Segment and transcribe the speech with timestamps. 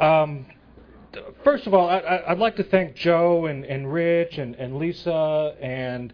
[0.00, 0.46] Um,
[1.44, 5.54] first of all, I, would like to thank Joe and, and Rich and, and Lisa
[5.60, 6.12] and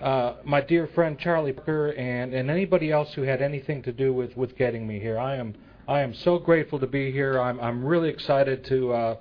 [0.00, 4.12] uh, my dear friend Charlie Parker and, and anybody else who had anything to do
[4.12, 5.18] with, with getting me here.
[5.18, 5.54] I am
[5.88, 7.40] I am so grateful to be here.
[7.40, 9.16] I'm I'm really excited to uh,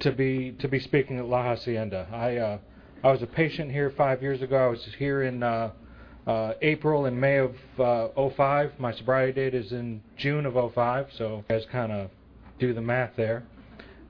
[0.00, 2.06] to be to be speaking at La Hacienda.
[2.12, 2.58] I uh,
[3.02, 4.56] I was a patient here five years ago.
[4.56, 5.72] I was here in uh,
[6.26, 8.78] uh, April and May of uh, 05.
[8.78, 11.08] My sobriety date is in June of 05.
[11.18, 12.10] So guys kind of
[12.58, 13.44] do the math there.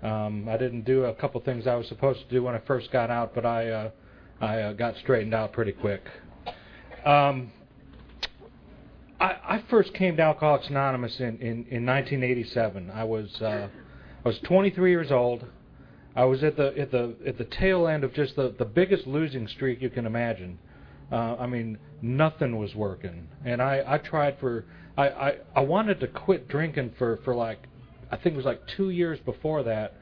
[0.03, 2.91] Um, I didn't do a couple things I was supposed to do when I first
[2.93, 3.91] got out, but I uh,
[4.41, 6.03] I uh, got straightened out pretty quick.
[7.05, 7.51] Um,
[9.19, 12.91] I, I first came to Alcoholics Anonymous in, in, in 1987.
[12.91, 13.69] I was uh,
[14.25, 15.45] I was 23 years old.
[16.15, 19.07] I was at the at the at the tail end of just the the biggest
[19.07, 20.59] losing streak you can imagine.
[21.11, 24.65] Uh, I mean, nothing was working, and I I tried for
[24.97, 27.67] I, I I wanted to quit drinking for for like
[28.11, 29.95] I think it was like two years before that,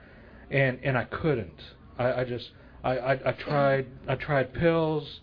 [0.51, 1.61] and and I couldn't.
[1.99, 2.51] I, I just
[2.83, 5.21] I, I I tried I tried pills,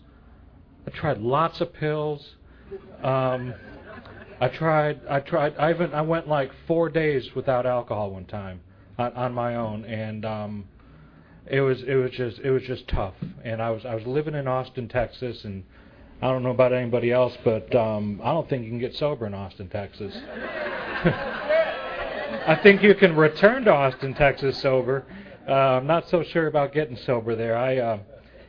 [0.86, 2.34] I tried lots of pills.
[3.02, 3.54] Um,
[4.40, 8.60] I tried I tried I even I went like four days without alcohol one time
[8.98, 10.64] on, on my own, and um,
[11.46, 13.14] it was it was just it was just tough.
[13.44, 15.62] And I was I was living in Austin, Texas, and
[16.20, 19.26] I don't know about anybody else, but um, I don't think you can get sober
[19.26, 20.16] in Austin, Texas.
[22.32, 25.04] I think you can return to Austin, Texas sober.
[25.46, 27.54] Uh, I'm not so sure about getting sober there.
[27.56, 27.98] I, uh,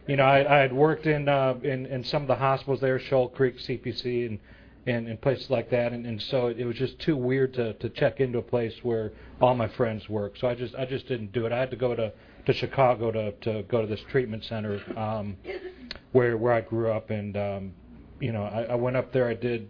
[0.08, 2.98] you know, I, I had worked in, uh, in in some of the hospitals there,
[2.98, 4.39] Shoal Creek CPC, and
[4.86, 7.89] and, and places like that, and, and so it was just too weird to to
[7.89, 9.11] check into a place where
[9.42, 10.38] all my friends work.
[10.38, 11.52] So I just I just didn't do it.
[11.52, 12.14] I had to go to
[12.45, 15.36] to Chicago to to go to this treatment center um,
[16.14, 17.73] where where I grew up, and um,
[18.22, 19.28] you know I, I went up there.
[19.28, 19.70] I did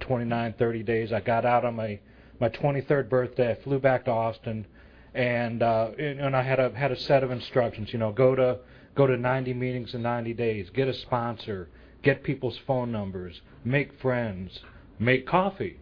[0.00, 1.12] 29, 30 days.
[1.12, 2.00] I got out on my
[2.40, 3.52] my 23rd birthday.
[3.52, 4.66] I flew back to Austin,
[5.14, 7.92] and uh, and I had a had a set of instructions.
[7.92, 8.58] You know, go to
[8.94, 10.70] go to 90 meetings in 90 days.
[10.70, 11.68] Get a sponsor.
[12.02, 13.40] Get people's phone numbers.
[13.64, 14.60] Make friends.
[14.98, 15.78] Make coffee.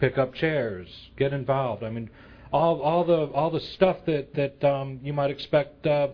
[0.00, 0.88] Pick up chairs.
[1.16, 1.82] Get involved.
[1.82, 2.10] I mean,
[2.52, 6.08] all all the all the stuff that that um, you might expect uh,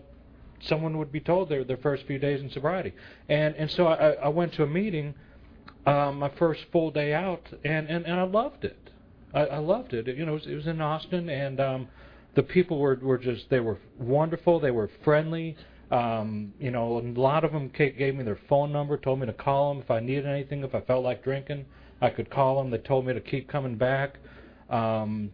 [0.61, 2.93] someone would be told their their first few days in sobriety.
[3.29, 5.13] And and so I, I went to a meeting,
[5.85, 8.82] um, my first full day out, and and, and I loved it.
[9.33, 10.07] I, I loved it.
[10.07, 11.87] You know, it was, it was in Austin, and um,
[12.35, 14.59] the people were were just they were wonderful.
[14.59, 15.55] They were friendly.
[15.91, 19.33] Um, you know, a lot of them gave me their phone number, told me to
[19.33, 21.65] call them if I needed anything, if I felt like drinking,
[22.01, 22.71] I could call them.
[22.71, 24.17] They told me to keep coming back.
[24.71, 25.31] Um,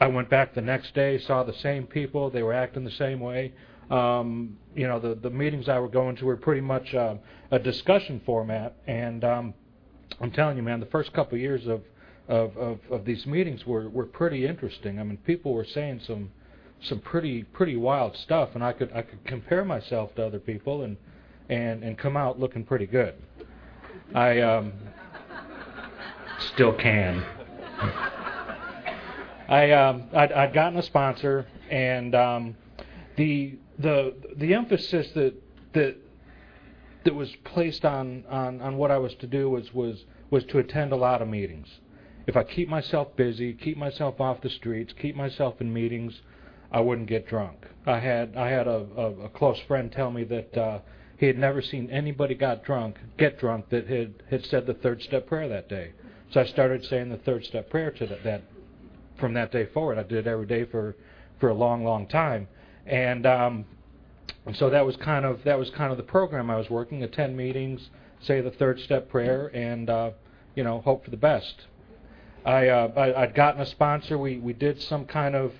[0.00, 2.30] I went back the next day, saw the same people.
[2.30, 3.52] They were acting the same way.
[3.90, 7.16] Um, you know, the the meetings I were going to were pretty much uh,
[7.50, 9.54] a discussion format, and um,
[10.20, 11.82] I'm telling you, man, the first couple of years of
[12.28, 14.98] of, of of these meetings were were pretty interesting.
[14.98, 16.30] I mean, people were saying some
[16.82, 20.82] some pretty pretty wild stuff, and I could I could compare myself to other people
[20.82, 20.96] and
[21.48, 23.14] and and come out looking pretty good.
[24.14, 24.72] I um,
[26.54, 27.24] still can.
[29.48, 32.56] I um, I'd, I'd gotten a sponsor, and um,
[33.16, 35.34] the the the emphasis that
[35.72, 35.96] that
[37.04, 40.58] that was placed on, on, on what I was to do was, was was to
[40.58, 41.66] attend a lot of meetings.
[42.30, 46.20] If I keep myself busy, keep myself off the streets, keep myself in meetings,
[46.70, 47.66] I wouldn't get drunk.
[47.84, 50.78] I had I had a, a, a close friend tell me that uh,
[51.18, 55.02] he had never seen anybody got drunk get drunk that had had said the third
[55.02, 55.90] step prayer that day.
[56.30, 58.42] So I started saying the third step prayer to that, that
[59.18, 59.98] from that day forward.
[59.98, 60.94] I did it every day for
[61.40, 62.46] for a long, long time,
[62.86, 63.64] and um,
[64.46, 67.02] and so that was kind of that was kind of the program I was working.
[67.02, 70.10] Attend meetings, say the third step prayer, and uh,
[70.54, 71.66] you know hope for the best.
[72.44, 74.16] I, uh, I I'd gotten a sponsor.
[74.16, 75.52] We we did some kind of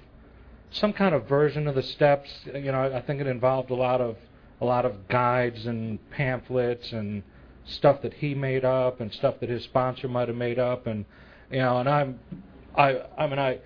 [0.71, 2.31] some kind of version of the steps.
[2.47, 4.17] You know, I think it involved a lot of
[4.61, 7.23] a lot of guides and pamphlets and
[7.65, 11.05] stuff that he made up and stuff that his sponsor might have made up and
[11.51, 12.19] you know and I'm
[12.77, 13.59] I I mean I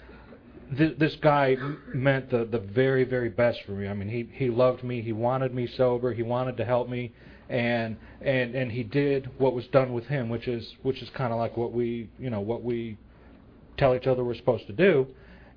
[0.77, 1.57] th- this guy
[1.93, 3.89] meant the the very very best for me.
[3.89, 5.03] I mean he he loved me.
[5.03, 6.13] He wanted me sober.
[6.13, 7.13] He wanted to help me,
[7.49, 11.33] and and and he did what was done with him, which is which is kind
[11.33, 12.97] of like what we you know what we
[13.77, 15.07] tell each other we're supposed to do.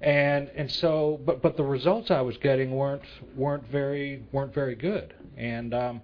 [0.02, 3.02] And and so but but the results I was getting weren't
[3.36, 5.14] weren't very weren't very good.
[5.36, 6.02] And um,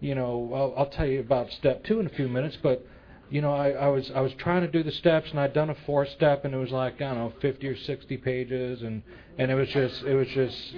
[0.00, 2.86] you know I'll, I'll tell you about step two in a few minutes, but
[3.30, 5.70] you know, I, I was I was trying to do the steps, and I'd done
[5.70, 9.02] a fourth step, and it was like I don't know, 50 or 60 pages, and
[9.38, 10.74] and it was just it was just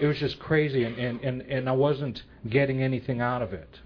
[0.00, 3.80] it was just crazy, and and and, and I wasn't getting anything out of it.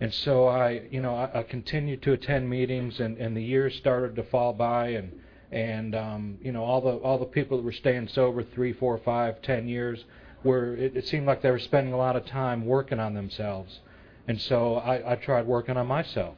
[0.00, 3.74] And so I, you know, I, I continued to attend meetings, and and the years
[3.76, 5.12] started to fall by, and
[5.50, 8.98] and um, you know all the all the people that were staying sober three, four,
[8.98, 10.04] five, ten years
[10.44, 13.80] were it, it seemed like they were spending a lot of time working on themselves,
[14.28, 16.36] and so I, I tried working on myself,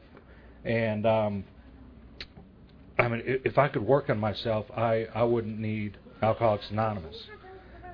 [0.63, 1.43] and um,
[2.97, 7.27] I mean if I could work on myself, I I wouldn't need Alcoholics Anonymous,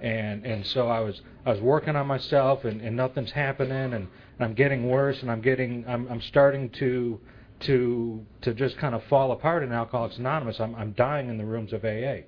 [0.01, 4.07] and and so I was I was working on myself, and, and nothing's happening, and
[4.39, 7.19] I'm getting worse, and I'm getting I'm I'm starting to
[7.61, 10.59] to to just kind of fall apart in Alcoholics Anonymous.
[10.59, 12.23] I'm I'm dying in the rooms of AA.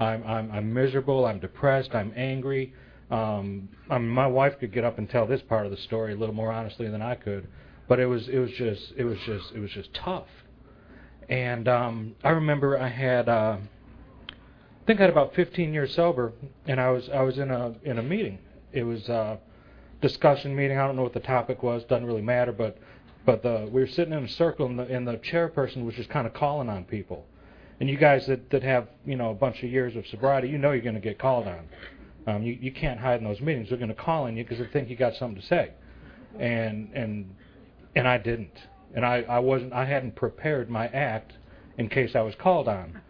[0.00, 1.24] I'm I'm, I'm miserable.
[1.24, 1.94] I'm depressed.
[1.94, 2.74] I'm angry.
[3.10, 6.14] Um, I mean, my wife could get up and tell this part of the story
[6.14, 7.46] a little more honestly than I could,
[7.88, 10.28] but it was it was just it was just it was just tough.
[11.28, 13.58] And um, I remember I had uh,
[14.28, 16.32] I think I had about 15 years sober,
[16.66, 18.38] and I was I was in a in a meeting.
[18.72, 19.38] It was a
[20.02, 20.76] discussion meeting.
[20.76, 21.84] I don't know what the topic was.
[21.84, 22.76] Doesn't really matter, but
[23.24, 26.10] but the, we were sitting in a circle, and the, and the chairperson was just
[26.10, 27.24] kind of calling on people.
[27.78, 30.58] And you guys that, that have you know a bunch of years of sobriety, you
[30.58, 31.68] know you're going to get called on.
[32.26, 33.68] Um, you, you can't hide in those meetings.
[33.68, 35.70] They're going to call on you because they think you got something to say,
[36.38, 37.34] and and
[37.96, 38.56] and I didn't,
[38.94, 39.72] and I, I wasn't.
[39.72, 41.32] I hadn't prepared my act
[41.78, 43.00] in case I was called on.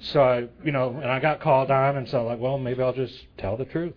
[0.00, 2.82] So I, you know, and I got called on, and so I'm like, well, maybe
[2.82, 3.94] I'll just tell the truth.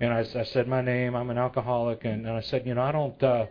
[0.00, 1.14] And I, I said my name.
[1.16, 3.20] I'm an alcoholic, and, and I said, you know, I don't.
[3.22, 3.46] Uh,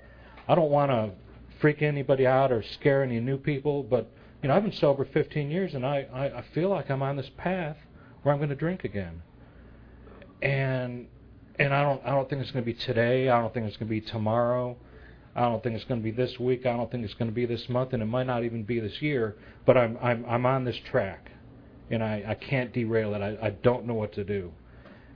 [0.47, 1.11] I don't want to
[1.59, 4.09] freak anybody out or scare any new people, but
[4.41, 7.17] you know, I've been sober 15 years, and I, I, I feel like I'm on
[7.17, 7.77] this path
[8.21, 9.21] where I'm going to drink again.
[10.41, 11.07] And
[11.59, 13.29] and I don't I don't think it's going to be today.
[13.29, 14.77] I don't think it's going to be tomorrow.
[15.35, 16.65] I don't think it's going to be this week.
[16.65, 18.79] I don't think it's going to be this month, and it might not even be
[18.79, 19.35] this year.
[19.65, 21.31] But I'm I'm I'm on this track,
[21.89, 23.21] and I I can't derail it.
[23.21, 24.51] I I don't know what to do.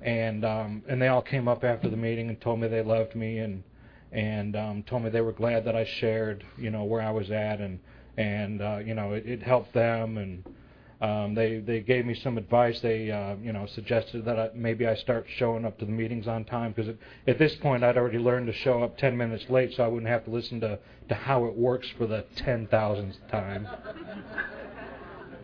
[0.01, 3.15] And um and they all came up after the meeting and told me they loved
[3.15, 3.63] me and
[4.11, 7.31] and um, told me they were glad that I shared, you know, where I was
[7.31, 7.79] at, and
[8.17, 10.43] and uh, you know, it, it helped them, and
[11.01, 12.81] um, they they gave me some advice.
[12.81, 16.27] They uh, you know suggested that I, maybe I start showing up to the meetings
[16.27, 16.93] on time because
[17.25, 20.11] at this point I'd already learned to show up 10 minutes late, so I wouldn't
[20.11, 23.67] have to listen to to how it works for the 10,000th time.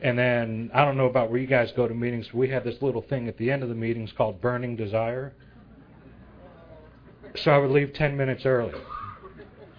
[0.01, 2.33] and then I don't know about where you guys go to meetings.
[2.33, 5.33] We had this little thing at the end of the meetings called burning desire
[7.38, 8.73] so I would leave 10 minutes early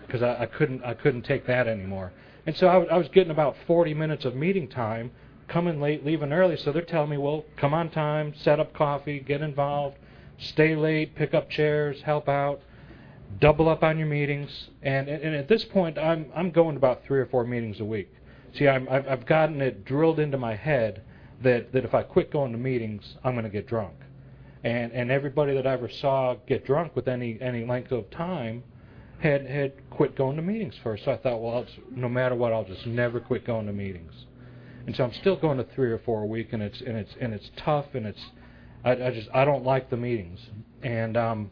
[0.07, 2.13] because I, I couldn't I couldn't take that anymore.
[2.47, 5.11] And so I, w- I was getting about 40 minutes of meeting time,
[5.49, 6.57] coming late, leaving early.
[6.57, 9.99] So they're telling me, well, come on time, set up coffee, get involved,
[10.39, 12.61] stay late, pick up chairs, help out,
[13.39, 14.71] double up on your meetings.
[14.83, 17.85] And and at this point, I'm I'm going to about three or four meetings a
[17.85, 18.13] week.
[18.55, 21.03] See, I'm, I've I've gotten it drilled into my head
[21.43, 23.95] that that if I quit going to meetings, I'm going to get drunk
[24.65, 28.63] and and everybody that I ever saw get drunk with any any length of time
[29.21, 31.05] had had quit going to meetings first.
[31.05, 34.13] So I thought, well, no matter what, I'll just never quit going to meetings.
[34.87, 37.15] And so I'm still going to three or four a week, and it's and it's
[37.21, 38.25] and it's tough, and it's
[38.85, 40.41] I, I just I don't like the meetings.
[40.83, 41.51] And um,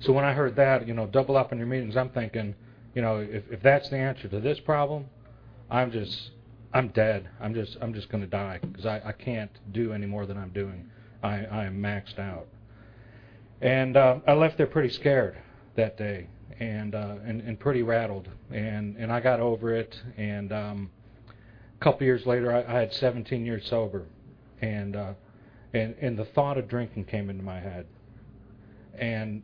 [0.00, 2.54] so when I heard that, you know, double up on your meetings, I'm thinking,
[2.94, 5.06] you know, if if that's the answer to this problem,
[5.70, 6.30] I'm just
[6.72, 7.28] I'm dead.
[7.40, 10.36] I'm just I'm just going to die because I I can't do any more than
[10.36, 10.90] I'm doing.
[11.22, 12.46] I, I am maxed out.
[13.60, 15.36] And uh, I left there pretty scared
[15.76, 16.28] that day
[16.60, 18.28] and, uh, and and pretty rattled.
[18.50, 20.00] And and I got over it.
[20.16, 20.90] And um,
[21.28, 24.06] a couple years later, I, I had 17 years sober,
[24.60, 25.12] and uh,
[25.72, 27.86] and and the thought of drinking came into my head.
[28.98, 29.42] And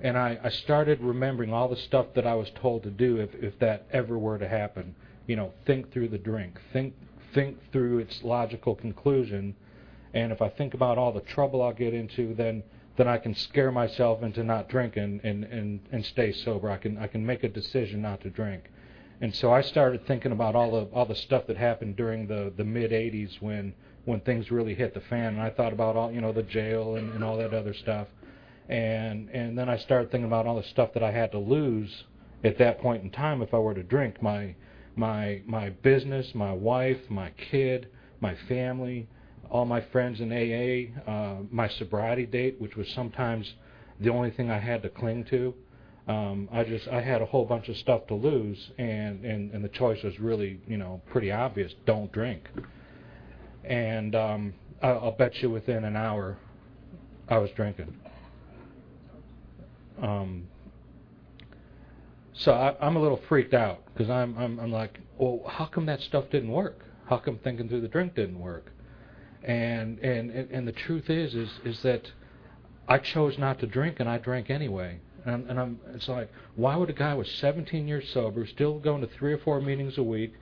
[0.00, 3.34] and I, I started remembering all the stuff that I was told to do if
[3.34, 4.94] if that ever were to happen.
[5.26, 6.94] You know, think through the drink, think
[7.32, 9.56] think through its logical conclusion,
[10.12, 12.62] and if I think about all the trouble I'll get into, then
[12.96, 16.70] then I can scare myself into not drinking and, and, and stay sober.
[16.70, 18.70] I can I can make a decision not to drink.
[19.20, 22.52] And so I started thinking about all the all the stuff that happened during the,
[22.56, 25.34] the mid '80s when when things really hit the fan.
[25.34, 28.08] And I thought about all you know the jail and, and all that other stuff.
[28.68, 32.04] And and then I started thinking about all the stuff that I had to lose
[32.44, 34.54] at that point in time if I were to drink my
[34.96, 37.88] my my business, my wife, my kid,
[38.20, 39.08] my family,
[39.50, 43.52] all my friends in AA, uh, my sobriety date, which was sometimes
[44.00, 45.54] the only thing I had to cling to.
[46.06, 49.64] Um, I just I had a whole bunch of stuff to lose, and, and and
[49.64, 52.48] the choice was really you know pretty obvious: don't drink.
[53.64, 56.36] And um, I'll bet you within an hour,
[57.28, 57.94] I was drinking.
[60.02, 60.48] Um,
[62.36, 65.86] so I, I'm a little freaked out because I'm, I'm I'm like, well, how come
[65.86, 66.84] that stuff didn't work?
[67.08, 68.72] How come thinking through the drink didn't work?
[69.42, 72.10] And, and and the truth is is is that
[72.88, 75.00] I chose not to drink and I drank anyway.
[75.26, 79.00] And, and I'm it's like why would a guy with 17 years sober still going
[79.02, 80.34] to three or four meetings a week,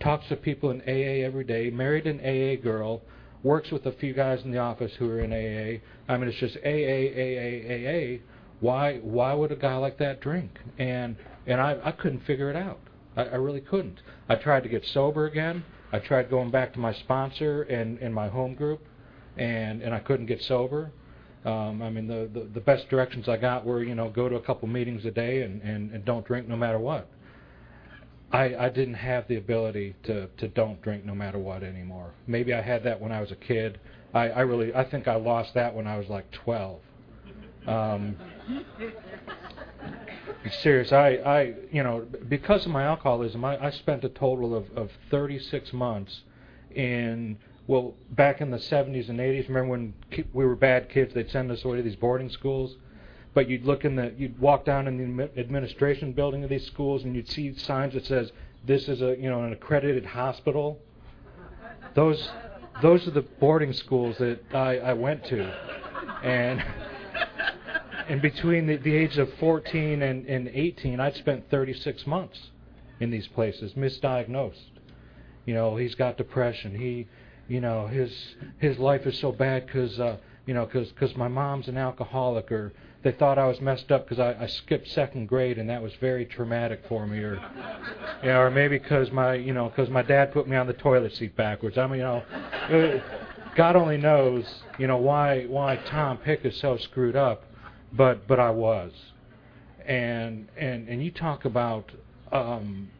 [0.00, 3.02] talks to people in AA every day, married an AA girl,
[3.42, 5.80] works with a few guys in the office who are in AA.
[6.12, 8.22] I mean, it's just AA, AA, AA.
[8.60, 10.58] Why, why would a guy like that drink?
[10.78, 12.80] And and I, I couldn't figure it out.
[13.16, 14.00] I, I really couldn't.
[14.28, 15.64] I tried to get sober again.
[15.92, 18.80] I tried going back to my sponsor and, and my home group,
[19.36, 20.90] and and I couldn't get sober.
[21.44, 24.36] Um, I mean, the, the the best directions I got were, you know, go to
[24.36, 27.08] a couple meetings a day and, and, and don't drink no matter what.
[28.32, 32.10] I, I didn't have the ability to, to don't drink no matter what anymore.
[32.26, 33.78] Maybe I had that when I was a kid.
[34.12, 36.80] I, I really I think I lost that when I was like 12.
[37.68, 38.16] Um,
[40.50, 40.92] serious.
[40.92, 44.90] I, I, you know, because of my alcoholism, I, I spent a total of, of
[45.10, 46.22] 36 months
[46.74, 49.48] in, well, back in the 70s and 80s.
[49.48, 49.94] Remember when
[50.32, 51.14] we were bad kids?
[51.14, 52.76] They'd send us away to these boarding schools.
[53.34, 57.04] But you'd look in the, you'd walk down in the administration building of these schools,
[57.04, 58.32] and you'd see signs that says
[58.64, 60.78] this is a, you know, an accredited hospital.
[61.94, 62.28] Those,
[62.80, 65.42] those are the boarding schools that I, I went to,
[66.22, 66.64] and
[68.08, 72.38] and between the, the age of 14 and, and 18, I'd spent 36 months
[73.00, 74.70] in these places, misdiagnosed.
[75.44, 76.74] You know, he's got depression.
[76.74, 77.06] He,
[77.48, 78.12] you know, his
[78.58, 82.50] his life is so bad because, uh, you know, because cause my mom's an alcoholic,
[82.50, 82.72] or
[83.02, 85.92] they thought I was messed up because I, I skipped second grade and that was
[86.00, 87.40] very traumatic for me, or,
[88.24, 91.14] know, or maybe because my, you know, because my dad put me on the toilet
[91.14, 91.78] seat backwards.
[91.78, 92.22] I mean, you know,
[92.70, 94.44] uh, God only knows,
[94.78, 97.44] you know, why why Tom Pick is so screwed up
[97.92, 98.92] but but I was,
[99.84, 101.90] and and and you talk about
[102.32, 102.90] um,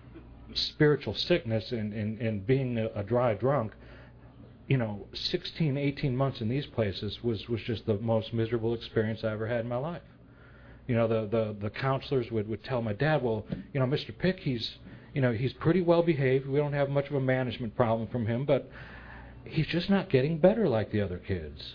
[0.55, 3.73] spiritual sickness and and, and being a, a dry drunk.
[4.69, 9.23] You know, 16, 18 months in these places was was just the most miserable experience
[9.23, 10.03] I ever had in my life.
[10.89, 14.17] You know, the the the counselors would would tell my dad, well, you know, Mr.
[14.17, 14.79] Pick, he's
[15.15, 16.49] you know he's pretty well behaved.
[16.49, 18.69] We don't have much of a management problem from him, but
[19.45, 21.75] he's just not getting better like the other kids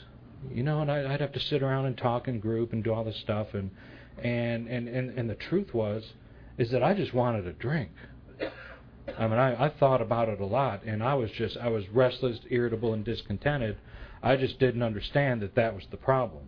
[0.50, 3.04] you know, and I'd have to sit around and talk in group and do all
[3.04, 3.70] this stuff, and
[4.22, 6.04] and and and, and the truth was,
[6.58, 7.92] is that I just wanted a drink.
[9.18, 11.88] I mean, I, I thought about it a lot, and I was just I was
[11.90, 13.78] restless, irritable, and discontented.
[14.24, 16.44] I just didn't understand that that was the problem,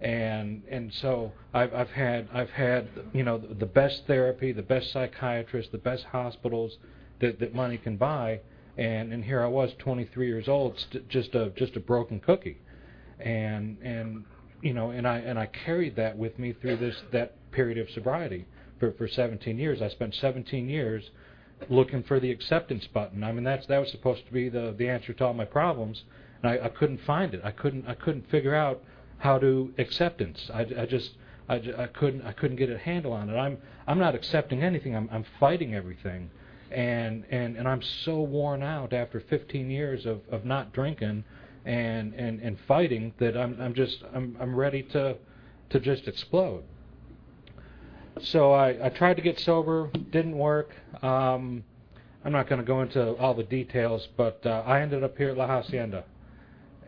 [0.00, 4.92] and and so I've I've had I've had you know the, best therapy, the best
[4.92, 6.76] psychiatrists, the best hospitals
[7.20, 8.40] that that money can buy,
[8.76, 12.58] and and here I was, 23 years old, st- just a just a broken cookie
[13.20, 14.24] and and
[14.62, 17.90] you know and I and I carried that with me through this that period of
[17.90, 18.46] sobriety
[18.78, 19.82] for for 17 years.
[19.82, 21.10] I spent 17 years
[21.68, 23.24] looking for the acceptance button.
[23.24, 26.04] I mean that's that was supposed to be the the answer to all my problems,
[26.42, 27.40] and I, I couldn't find it.
[27.44, 28.82] I couldn't I couldn't figure out
[29.18, 30.50] how to acceptance.
[30.52, 31.10] I, I just
[31.48, 33.36] I, I couldn't I couldn't get a handle on it.
[33.36, 34.94] I'm I'm not accepting anything.
[34.94, 36.30] I'm I'm fighting everything,
[36.70, 41.24] and and and I'm so worn out after 15 years of of not drinking
[41.68, 45.16] and and and fighting that I'm I'm just I'm I'm ready to
[45.68, 46.64] to just explode.
[48.22, 50.74] So I I tried to get sober, didn't work.
[51.02, 51.62] Um,
[52.24, 55.28] I'm not going to go into all the details, but uh, I ended up here
[55.28, 56.04] at La Hacienda,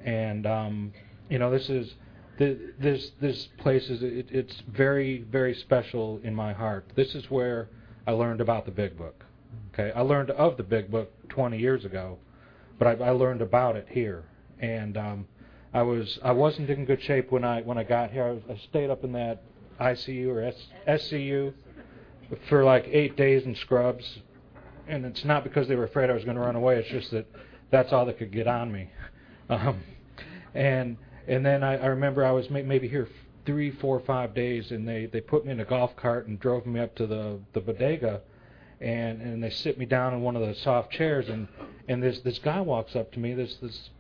[0.03, 0.93] and um,
[1.29, 1.95] you know this is
[2.39, 6.91] this this place is it, it's very very special in my heart.
[6.97, 7.69] This is where
[8.07, 9.27] I learned about the Big Book.
[9.75, 12.17] Okay, I learned of the Big Book 20 years ago,
[12.79, 14.25] but I, I learned about it here
[14.61, 15.27] and um,
[15.73, 18.25] I was I wasn't in good shape when I when I got here.
[18.25, 19.43] I, was, I stayed up in that
[19.81, 21.53] ICU or S, SCU
[22.49, 24.19] for like eight days in scrubs,
[24.87, 26.79] and it's not because they were afraid I was going to run away.
[26.79, 27.27] It's just that
[27.71, 28.91] that's all that could get on me.
[29.51, 29.83] Um,
[30.55, 33.09] and and then I, I remember I was may, maybe here
[33.45, 36.67] three, four, five days, and they they put me in a golf cart and drove
[36.67, 38.21] me up to the the bodega,
[38.81, 41.49] and and they sit me down in one of the soft chairs, and
[41.89, 43.91] and this this guy walks up to me, this this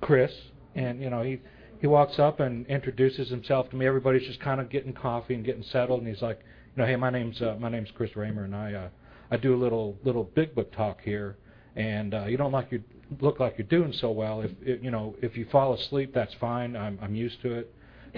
[0.00, 0.32] Chris,
[0.74, 1.40] and you know he
[1.80, 3.86] he walks up and introduces himself to me.
[3.86, 6.40] Everybody's just kind of getting coffee and getting settled, and he's like,
[6.76, 8.88] you know, hey, my name's uh, my name's Chris Raymer, and I uh,
[9.30, 11.36] I do a little little big book talk here,
[11.76, 12.82] and uh, you don't like you
[13.20, 14.42] look like you're doing so well.
[14.42, 16.76] If, you know if you fall asleep, that's fine.
[16.76, 17.74] I'm I'm used to it.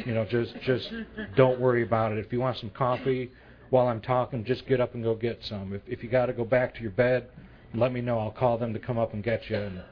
[0.06, 0.88] You know, just just
[1.36, 2.18] don't worry about it.
[2.18, 3.30] If you want some coffee
[3.70, 5.72] while I'm talking, just get up and go get some.
[5.72, 7.28] If if you got to go back to your bed,
[7.74, 8.18] let me know.
[8.18, 9.56] I'll call them to come up and get you.
[9.56, 9.82] And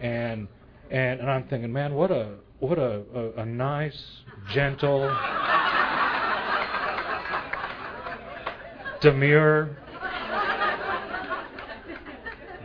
[0.00, 0.48] and
[0.90, 4.00] and and I'm thinking, man, what a what a a, a nice,
[4.52, 5.08] gentle,
[9.00, 9.76] demure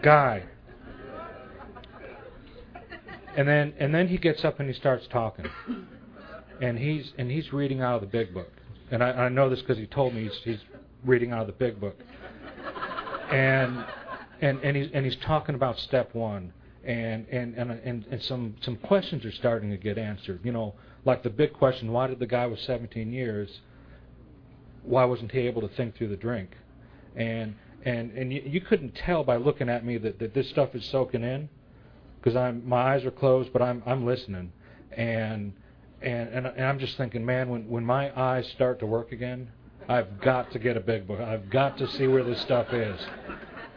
[0.04, 0.44] guy.
[3.36, 5.48] And then and then he gets up and he starts talking,
[6.62, 8.52] and he's and he's reading out of the big book,
[8.92, 10.60] and I, I know this because he told me he's, he's
[11.04, 12.00] reading out of the big book,
[13.32, 13.84] and
[14.42, 16.54] and and he's and he's talking about step one,
[16.84, 20.42] and and and and, and some some questions are starting to get answered.
[20.44, 20.76] You know,
[21.06, 23.50] like the big question: Why did the guy with 17 years?
[24.84, 26.52] Why wasn't he able to think through the drink?
[27.16, 30.76] And and and you, you couldn't tell by looking at me that, that this stuff
[30.76, 31.48] is soaking in,
[32.20, 34.52] because I'm my eyes are closed, but I'm I'm listening,
[34.92, 35.54] and
[36.02, 39.50] and and, and I'm just thinking, man, when when my eyes start to work again,
[39.88, 41.22] I've got to get a big book.
[41.22, 43.00] I've got to see where this stuff is,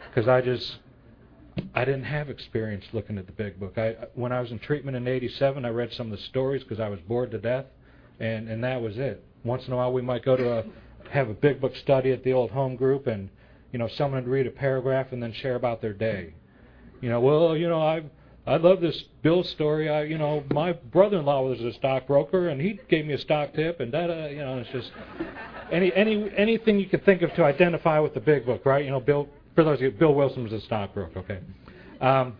[0.09, 0.77] because I just
[1.73, 3.77] I didn't have experience looking at the big book.
[3.77, 6.79] I when I was in treatment in '87, I read some of the stories because
[6.79, 7.65] I was bored to death,
[8.19, 9.23] and and that was it.
[9.43, 10.63] Once in a while, we might go to a
[11.11, 13.29] have a big book study at the old home group, and
[13.71, 16.33] you know someone would read a paragraph and then share about their day.
[17.01, 18.03] You know, well, you know, I
[18.47, 19.89] I love this Bill story.
[19.89, 23.81] I, you know, my brother-in-law was a stockbroker, and he gave me a stock tip,
[23.81, 24.27] and da.
[24.27, 24.91] You know, it's just
[25.71, 28.83] any any anything you could think of to identify with the big book, right?
[28.85, 29.27] You know, Bill.
[29.57, 31.17] For those of you, Bill Wilson was a stockbroker.
[31.17, 31.39] Okay.
[31.99, 32.35] Um,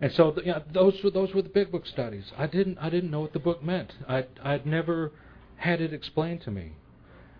[0.00, 2.24] and so you those were those were the big book studies.
[2.36, 3.92] I didn't I didn't know what the book meant.
[4.08, 5.12] I I'd never
[5.54, 6.72] had it explained to me,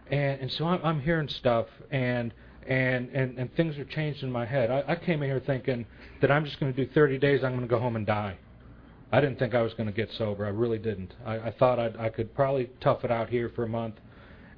[0.09, 2.33] and and so I'm, I'm hearing stuff and
[2.65, 4.71] and, and, and things are changed in my head.
[4.71, 5.85] I, I came in here thinking
[6.21, 8.37] that I'm just going to do 30 days, I'm going to go home and die.
[9.11, 10.47] I didn't think I was going to get sober.
[10.47, 11.13] I really didn't.
[11.27, 13.97] I, I thought I'd, I could probably tough it out here for a month,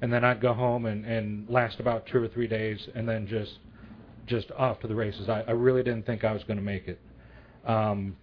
[0.01, 3.25] and then I'd go home and, and last about two or three days, and then
[3.25, 3.57] just
[4.25, 5.29] just off to the races.
[5.29, 6.99] I, I really didn't think I was going to make it.
[7.65, 8.15] Um,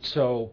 [0.00, 0.50] so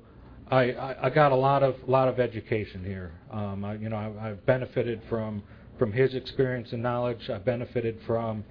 [0.49, 3.13] I, I, I got a lot of lot of education here.
[3.31, 5.43] Um, I, you know, I, I've benefited from
[5.77, 7.29] from his experience and knowledge.
[7.29, 8.43] I benefited from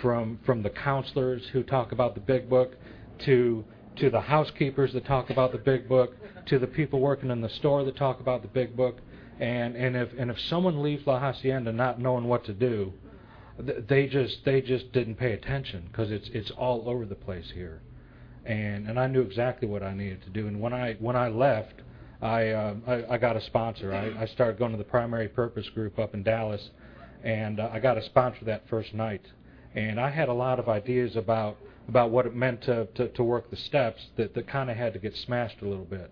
[0.00, 2.76] from from the counselors who talk about the big book,
[3.20, 3.64] to
[3.96, 6.14] to the housekeepers that talk about the big book,
[6.46, 8.98] to the people working in the store that talk about the big book.
[9.40, 12.92] And and if and if someone leaves La Hacienda not knowing what to do,
[13.88, 17.80] they just they just didn't pay attention because it's it's all over the place here.
[18.44, 20.46] And and I knew exactly what I needed to do.
[20.46, 21.74] And when I when I left,
[22.22, 23.92] I, uh, I I got a sponsor.
[23.92, 26.70] I, I started going to the primary purpose group up in Dallas,
[27.22, 29.22] and uh, I got a sponsor that first night.
[29.74, 31.56] And I had a lot of ideas about
[31.88, 34.92] about what it meant to to, to work the steps that that kind of had
[34.94, 36.10] to get smashed a little bit.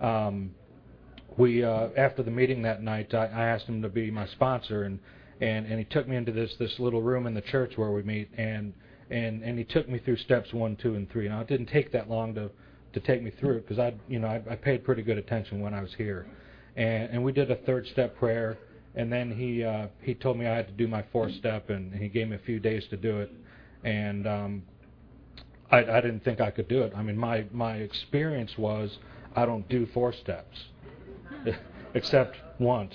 [0.00, 0.54] Um,
[1.36, 4.82] we uh, after the meeting that night, I, I asked him to be my sponsor,
[4.84, 4.98] and
[5.42, 8.02] and and he took me into this this little room in the church where we
[8.02, 8.72] meet, and
[9.10, 11.28] and and he took me through steps one, two, and three.
[11.28, 12.50] Now it didn't take that long to
[12.92, 15.60] to take me through it because I, you know, I, I paid pretty good attention
[15.60, 16.26] when I was here,
[16.76, 18.56] and and we did a third step prayer,
[18.94, 21.92] and then he uh, he told me I had to do my fourth step, and
[21.92, 23.32] he gave me a few days to do it,
[23.82, 24.62] and um,
[25.72, 26.92] I, I didn't think I could do it.
[26.94, 28.96] I mean, my my experience was
[29.34, 30.56] I don't do four steps,
[31.94, 32.94] except once,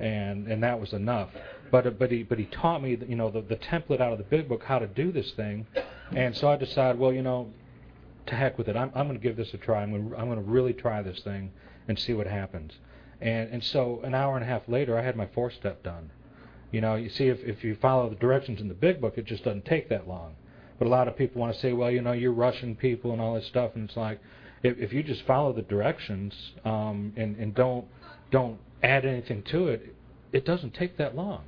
[0.00, 1.30] and and that was enough.
[1.72, 4.24] But but he but he taught me, you know, the the template out of the
[4.24, 5.66] big book how to do this thing,
[6.14, 7.48] and so I decided, well, you know,
[8.26, 8.76] to heck with it.
[8.76, 9.82] I'm, I'm going to give this a try.
[9.82, 11.50] I'm going I'm going to really try this thing
[11.88, 12.72] and see what happens.
[13.22, 16.10] And and so an hour and a half later, I had my four step done.
[16.72, 19.24] You know, you see, if if you follow the directions in the big book, it
[19.24, 20.34] just doesn't take that long.
[20.78, 23.20] But a lot of people want to say, well, you know, you're rushing people and
[23.20, 24.20] all this stuff, and it's like,
[24.62, 26.34] if if you just follow the directions
[26.66, 27.86] um, and and don't
[28.30, 29.94] don't add anything to it,
[30.34, 31.44] it doesn't take that long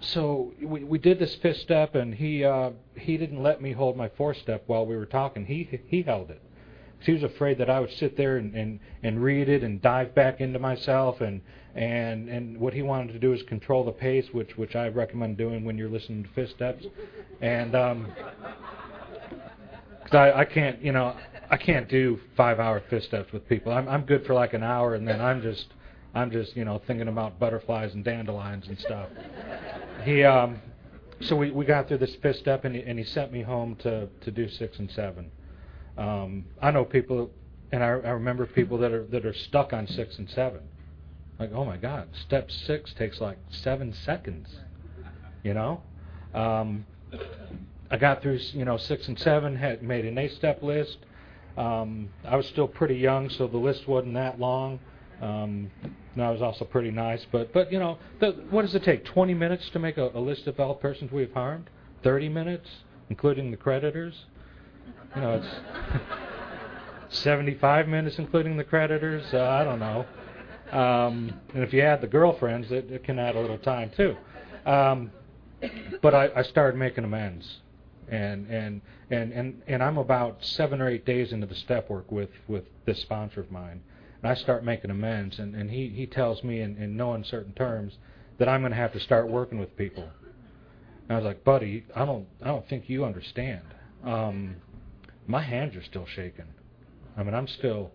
[0.00, 3.96] so we we did this fifth step, and he uh, he didn't let me hold
[3.96, 5.46] my fourth step while we were talking.
[5.46, 6.42] He he held it.
[7.00, 10.14] He was afraid that I would sit there and, and, and read it and dive
[10.14, 11.42] back into myself and
[11.74, 15.36] and and what he wanted to do is control the pace, which which I recommend
[15.36, 16.86] doing when you're listening to fifth steps.
[17.40, 18.12] And um,
[20.04, 21.16] cause I I can't you know
[21.50, 23.72] I can't do five hour fifth steps with people.
[23.72, 25.66] I'm I'm good for like an hour and then I'm just
[26.14, 29.08] I'm just you know thinking about butterflies and dandelions and stuff
[30.04, 30.60] he um,
[31.20, 33.76] so we, we got through this fifth step, and he, and he sent me home
[33.76, 35.30] to, to do six and seven.
[35.96, 37.30] Um, I know people,
[37.72, 40.60] and I, I remember people that are that are stuck on six and seven.
[41.38, 44.48] Like, oh my God, step six takes like seven seconds.
[45.42, 45.82] You know,
[46.34, 46.84] um,
[47.90, 50.98] I got through you know six and seven, had made an eight-step list.
[51.56, 54.80] Um, I was still pretty young, so the list wasn't that long.
[55.22, 55.70] Um,
[56.16, 57.24] that was also pretty nice.
[57.30, 59.04] But but you know, the, what does it take?
[59.04, 61.68] 20 minutes to make a, a list of all persons we've harmed?
[62.02, 62.68] 30 minutes,
[63.10, 64.26] including the creditors?
[65.16, 65.48] You know, it's
[67.08, 69.24] 75 minutes, including the creditors.
[69.32, 70.06] Uh, I don't know.
[70.70, 74.16] Um, and if you add the girlfriends, it, it can add a little time too.
[74.66, 75.10] Um,
[76.02, 77.60] but I, I started making amends,
[78.08, 82.10] and and and and and I'm about seven or eight days into the step work
[82.12, 83.82] with with this sponsor of mine
[84.24, 87.52] and I start making amends, and, and he, he tells me in, in no uncertain
[87.52, 87.92] terms
[88.38, 90.08] that I'm going to have to start working with people.
[91.02, 93.60] And I was like, buddy, I don't I don't think you understand.
[94.02, 94.56] Um,
[95.26, 96.46] my hands are still shaking.
[97.18, 97.90] I mean, I'm still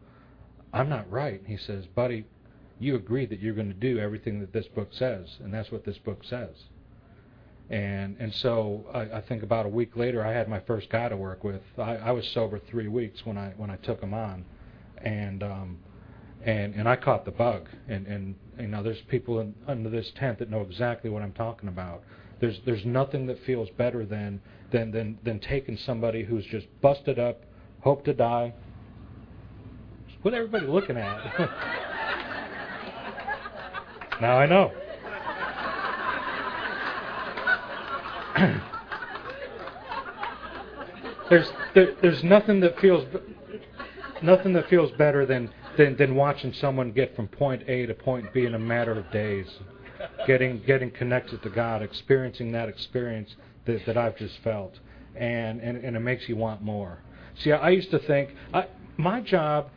[0.71, 1.41] I'm not right.
[1.47, 2.25] He says, buddy,
[2.79, 5.83] you agree that you're going to do everything that this book says, and that's what
[5.83, 6.53] this book says.
[7.71, 11.09] And and so I, I think about a week later, I had my first guy
[11.09, 11.63] to work with.
[11.79, 14.45] I, I was sober three weeks when I when I took him on,
[15.01, 15.79] and um,
[16.43, 17.67] and and I caught the bug.
[17.87, 21.33] And and you know, there's people in, under this tent that know exactly what I'm
[21.33, 22.03] talking about.
[22.39, 27.19] There's there's nothing that feels better than than than than taking somebody who's just busted
[27.19, 27.43] up,
[27.81, 28.53] hope to die.
[30.21, 31.39] What everybody looking at?
[34.21, 34.71] now I know.
[41.29, 43.05] there's there, there's nothing that feels
[44.21, 45.49] nothing that feels better than,
[45.79, 49.09] than than watching someone get from point A to point B in a matter of
[49.11, 49.47] days,
[50.27, 53.33] getting getting connected to God, experiencing that experience
[53.65, 54.77] that, that I've just felt,
[55.15, 56.99] and, and and it makes you want more.
[57.35, 59.69] See, I used to think I, my job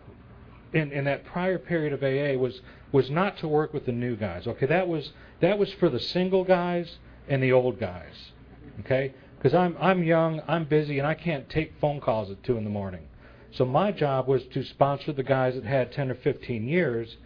[0.72, 2.60] in in that prior period of AA was
[2.90, 4.48] was not to work with the new guys.
[4.48, 6.96] Okay, that was that was for the single guys
[7.28, 8.32] and the old guys.
[8.80, 12.56] Okay, because I'm I'm young, I'm busy, and I can't take phone calls at two
[12.56, 13.06] in the morning.
[13.52, 17.16] So my job was to sponsor the guys that had 10 or 15 years,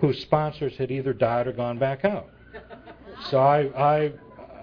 [0.00, 2.28] whose sponsors had either died or gone back out.
[3.30, 4.12] So I I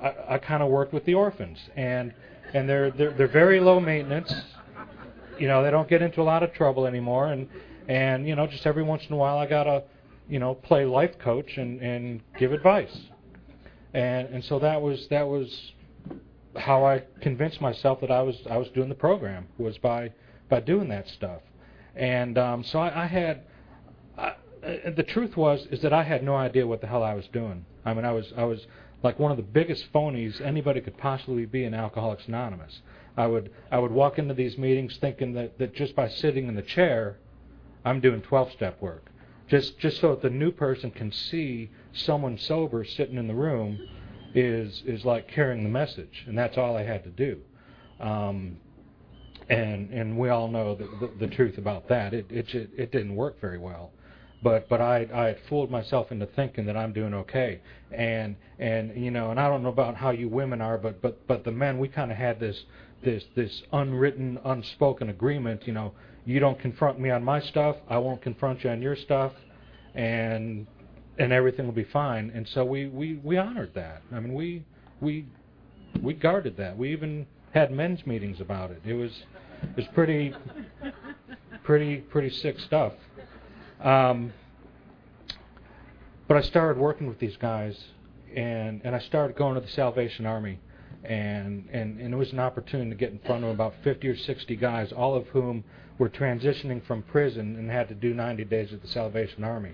[0.02, 2.14] I, I kind of worked with the orphans, and
[2.54, 4.34] and they're they're they're very low maintenance.
[5.40, 7.48] You know, they don't get into a lot of trouble anymore, and
[7.88, 9.84] and you know, just every once in a while, I gotta
[10.28, 12.96] you know play life coach and and give advice,
[13.94, 15.74] and and so that was that was
[16.56, 20.12] how I convinced myself that I was I was doing the program was by
[20.50, 21.42] by doing that stuff,
[21.96, 23.42] and um, so I, I had.
[24.18, 24.34] I,
[24.96, 27.66] the truth was is that I had no idea what the hell I was doing.
[27.86, 28.66] I mean, I was I was
[29.04, 32.82] like one of the biggest phonies anybody could possibly be in Alcoholics Anonymous.
[33.16, 36.56] I would I would walk into these meetings thinking that, that just by sitting in
[36.56, 37.18] the chair,
[37.86, 39.12] I'm doing 12-step work,
[39.48, 43.80] just just so that the new person can see someone sober sitting in the room
[44.34, 47.40] is is like carrying the message, and that's all I had to do.
[48.00, 48.58] Um,
[49.50, 52.14] and and we all know the, the, the truth about that.
[52.14, 53.92] It, it it didn't work very well,
[54.44, 58.96] but but I I had fooled myself into thinking that I'm doing okay, and and
[59.02, 61.52] you know, and I don't know about how you women are, but but but the
[61.52, 62.66] men we kind of had this
[63.04, 65.66] this this unwritten, unspoken agreement.
[65.66, 65.94] You know,
[66.26, 69.32] you don't confront me on my stuff, I won't confront you on your stuff,
[69.96, 70.68] and
[71.18, 72.32] and everything will be fine.
[72.36, 74.02] And so we we we honored that.
[74.12, 74.66] I mean, we
[75.00, 75.26] we
[76.02, 76.78] we guarded that.
[76.78, 78.82] We even had men's meetings about it.
[78.86, 79.12] It was
[79.64, 80.34] it was pretty
[81.64, 82.94] pretty pretty sick stuff.
[83.82, 84.34] Um,
[86.28, 87.78] but I started working with these guys,
[88.36, 90.60] and and I started going to the Salvation Army,
[91.04, 94.18] and and and it was an opportunity to get in front of about 50 or
[94.18, 95.64] 60 guys, all of whom
[95.98, 99.72] were transitioning from prison and had to do 90 days at the Salvation Army,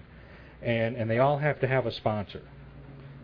[0.62, 2.42] and and they all have to have a sponsor.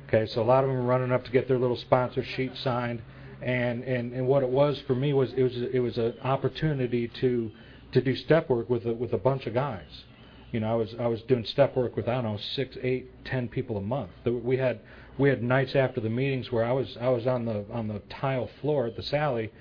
[0.07, 2.57] Okay, so a lot of them are running up to get their little sponsor sheet
[2.57, 3.01] signed
[3.41, 7.07] and and and what it was for me was it was it was an opportunity
[7.07, 7.51] to
[7.91, 10.03] to do step work with a, with a bunch of guys.
[10.51, 13.25] You know, I was I was doing step work with I don't know six, eight,
[13.25, 14.11] ten people a month.
[14.25, 14.79] We had
[15.17, 18.01] we had nights after the meetings where I was I was on the on the
[18.09, 19.51] tile floor at the Sally,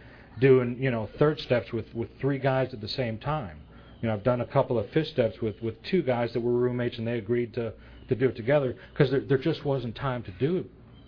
[0.40, 3.58] doing you know third steps with with three guys at the same time.
[4.00, 6.52] You know, I've done a couple of fifth steps with with two guys that were
[6.52, 7.74] roommates and they agreed to
[8.08, 10.64] to do it together because there there just wasn't time to do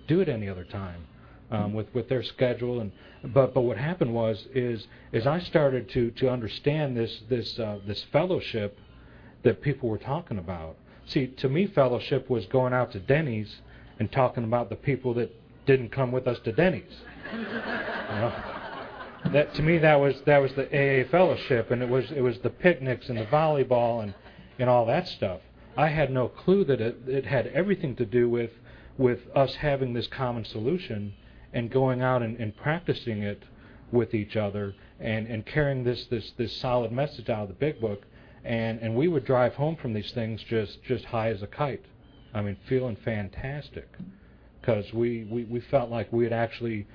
[0.06, 1.06] do it any other time
[1.50, 2.80] um, with with their schedule.
[2.80, 2.92] And
[3.24, 7.78] but but what happened was is is I started to to understand this this uh,
[7.86, 8.78] this fellowship
[9.42, 10.76] that people were talking about.
[11.06, 13.60] See, to me, fellowship was going out to Denny's
[13.98, 15.34] and talking about the people that
[15.66, 16.96] didn't come with us to Denny's.
[17.32, 18.32] You know?
[19.32, 22.38] That to me that was that was the AA fellowship, and it was it was
[22.38, 24.14] the picnics and the volleyball and
[24.58, 25.40] and all that stuff.
[25.76, 28.50] I had no clue that it, it had everything to do with
[28.96, 31.14] with us having this common solution
[31.52, 33.42] and going out and, and practicing it
[33.92, 37.80] with each other and, and carrying this, this, this solid message out of the big
[37.80, 38.04] book.
[38.44, 41.84] And, and we would drive home from these things just, just high as a kite.
[42.32, 43.88] I mean, feeling fantastic
[44.60, 46.86] because we, we, we felt like we had actually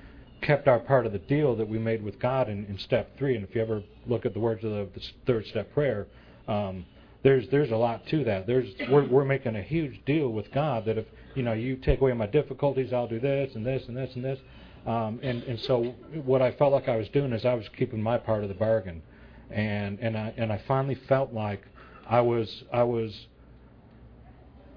[0.42, 3.36] kept our part of the deal that we made with God in, in step three.
[3.36, 6.06] And if you ever look at the words of the, the third step prayer,
[6.48, 6.84] um,
[7.22, 8.46] there's there's a lot to that.
[8.46, 12.00] There's we're, we're making a huge deal with God that if you know, you take
[12.00, 14.38] away my difficulties, I'll do this and this and this and this.
[14.86, 18.02] Um, and and so what I felt like I was doing is I was keeping
[18.02, 19.02] my part of the bargain,
[19.50, 21.62] and and I and I finally felt like
[22.08, 23.26] I was I was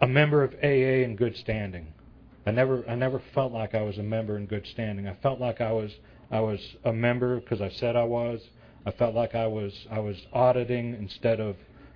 [0.02, 1.94] a member of AA in good standing.
[2.46, 5.08] I never I never felt like I was a member in good standing.
[5.08, 5.92] I felt like I was
[6.32, 8.42] I was a member because I said I was.
[8.86, 11.56] I felt like I was I was auditing instead of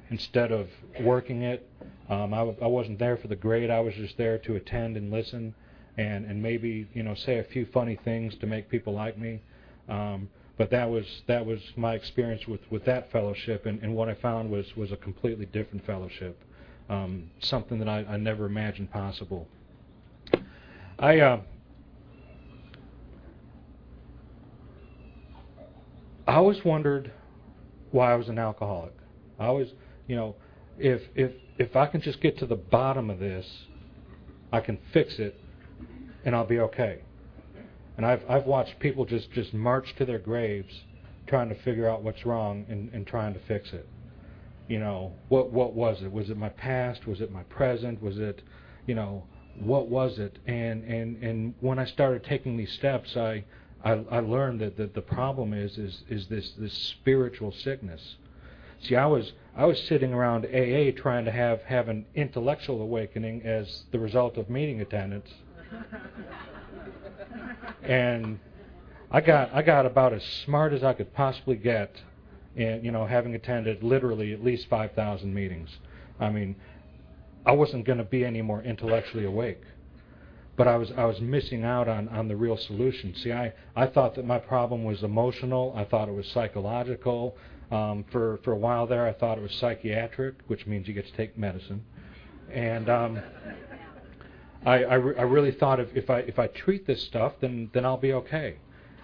[0.09, 0.67] instead of
[1.01, 1.67] working it.
[2.09, 3.69] Um, I, I wasn't there for the grade.
[3.69, 5.55] I was just there to attend and listen,
[5.97, 9.41] and and maybe you know say a few funny things to make people like me.
[9.89, 14.09] Um, but that was that was my experience with, with that fellowship, and, and what
[14.09, 16.39] I found was was a completely different fellowship,
[16.89, 19.47] um, something that I, I never imagined possible.
[20.99, 21.39] I uh,
[26.27, 27.11] I always wondered
[27.91, 28.93] why I was an alcoholic.
[29.39, 29.67] I always,
[30.07, 30.35] you know,
[30.77, 33.45] if if if I can just get to the bottom of this,
[34.51, 35.39] I can fix it,
[36.25, 37.01] and I'll be okay.
[37.97, 40.73] And I've I've watched people just just march to their graves,
[41.27, 43.87] trying to figure out what's wrong and, and trying to fix it.
[44.67, 46.11] You know, what what was it?
[46.11, 47.05] Was it my past?
[47.05, 48.01] Was it my present?
[48.01, 48.41] Was it,
[48.87, 49.25] you know,
[49.59, 50.39] what was it?
[50.47, 53.43] And and and when I started taking these steps, I
[53.83, 58.15] I, I learned that, that the problem is is is this this spiritual sickness.
[58.83, 63.43] See, I was I was sitting around AA trying to have have an intellectual awakening
[63.43, 65.29] as the result of meeting attendance,
[67.81, 68.39] and
[69.09, 72.01] I got I got about as smart as I could possibly get,
[72.55, 75.69] in you know having attended literally at least five thousand meetings.
[76.19, 76.55] I mean,
[77.45, 79.61] I wasn't going to be any more intellectually awake
[80.55, 83.15] but I was I was missing out on on the real solution.
[83.15, 85.73] See, I I thought that my problem was emotional.
[85.75, 87.35] I thought it was psychological.
[87.73, 91.07] Um, for for a while there, I thought it was psychiatric, which means you get
[91.07, 91.83] to take medicine.
[92.51, 93.19] And um,
[94.65, 97.69] I I, re- I really thought if, if I if I treat this stuff, then
[97.73, 98.57] then I'll be okay.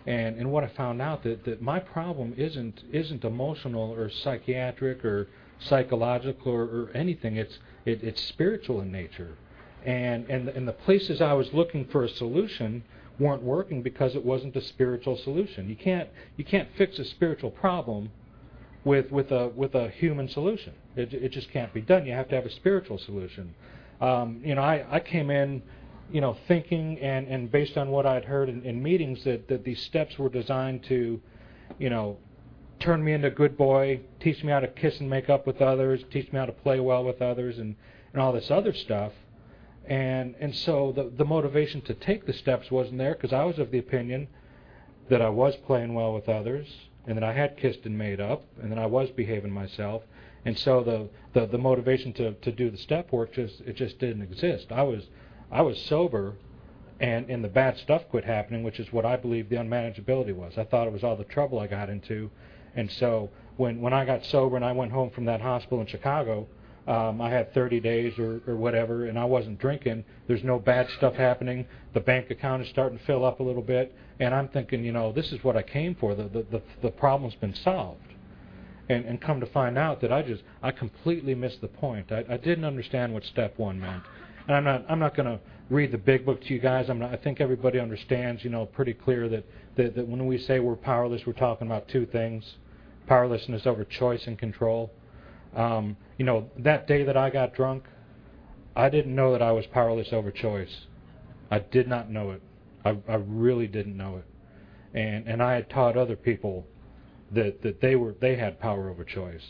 [0.06, 5.04] And and what I found out that that my problem isn't isn't emotional or psychiatric
[5.04, 5.28] or
[5.60, 7.38] psychological or, or anything.
[7.38, 9.36] It's it, it's spiritual in nature
[9.86, 12.84] and and and the places I was looking for a solution
[13.18, 15.70] weren't working because it wasn't a spiritual solution.
[15.70, 18.12] You can't you can't fix a spiritual problem
[18.84, 20.74] with with a with a human solution.
[20.96, 22.06] It it just can't be done.
[22.06, 23.54] You have to have a spiritual solution.
[24.02, 25.62] Um, you know, I I came in,
[26.12, 29.64] you know, thinking and and based on what I'd heard in, in meetings that that
[29.64, 31.20] these steps were designed to,
[31.78, 32.18] you know,
[32.80, 35.62] turn me into a good boy, teach me how to kiss and make up with
[35.62, 37.76] others, teach me how to play well with others, and
[38.14, 39.12] and all this other stuff.
[39.86, 43.60] And and so the the motivation to take the steps wasn't there because I was
[43.60, 44.30] of the opinion
[45.10, 48.44] that I was playing well with others and that I had kissed and made up
[48.62, 50.04] and that I was behaving myself.
[50.46, 53.98] And so the the, the motivation to, to do the step work just it just
[53.98, 54.68] didn't exist.
[54.72, 55.08] I was
[55.52, 56.36] I was sober
[57.00, 60.58] and and the bad stuff quit happening, which is what I believe the unmanageability was.
[60.58, 62.30] I thought it was all the trouble I got into.
[62.76, 65.88] And so when when I got sober and I went home from that hospital in
[65.88, 66.48] Chicago,
[66.90, 70.04] um, I had 30 days or, or whatever, and I wasn't drinking.
[70.28, 71.68] There's no bad stuff happening.
[71.94, 74.92] The bank account is starting to fill up a little bit, and I'm thinking, you
[74.92, 76.16] know, this is what I came for.
[76.16, 78.02] The the the, the problem's been solved.
[78.92, 82.12] And, and come to find out that I just I completely missed the point.
[82.12, 84.02] I, I didn't understand what step one meant,
[84.48, 86.90] and I'm not I'm not going to read the big book to you guys.
[86.90, 89.46] I'm not, I think everybody understands, you know, pretty clear that,
[89.78, 92.44] that that when we say we're powerless, we're talking about two things:
[93.06, 94.92] powerlessness over choice and control.
[95.56, 97.84] Um, you know, that day that I got drunk,
[98.76, 100.86] I didn't know that I was powerless over choice.
[101.52, 102.42] I did not know it.
[102.86, 104.26] I, I really didn't know it.
[104.94, 106.66] And and I had taught other people
[107.32, 109.44] that that they were they had power over choice.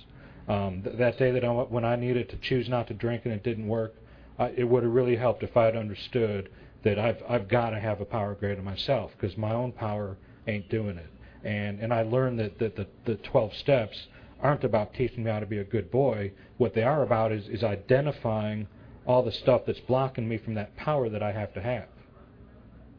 [0.48, 3.34] Um, th- that day that I, when I needed to choose not to drink and
[3.34, 3.96] it didn't work,
[4.40, 6.50] I, it would have really helped if I had understood
[6.84, 10.70] that I've I've got to have a power greater myself because my own power ain't
[10.70, 11.10] doing it.
[11.44, 14.08] And and I learned that that the the 12 steps
[14.41, 16.32] aren't about teaching me how to be a good boy.
[16.58, 18.67] What they are about is, is identifying
[19.06, 21.88] all the stuff that's blocking me from that power that I have to have.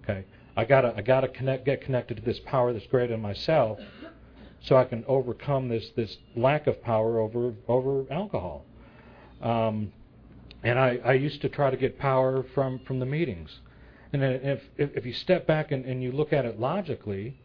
[0.02, 0.24] Okay,
[0.56, 3.78] I gotta I gotta connect get connected to this power that's greater than myself,
[4.60, 8.64] so I can overcome this this lack of power over over alcohol.
[9.40, 9.92] Um,
[10.62, 13.50] and I, I used to try to get power from from the meetings.
[14.12, 17.36] And if if, if you step back and, and you look at it logically,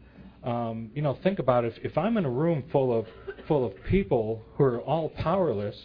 [0.42, 1.64] um, you know, think about.
[1.64, 3.06] If, if I'm in a room full of
[3.46, 5.76] full of people who are all powerless,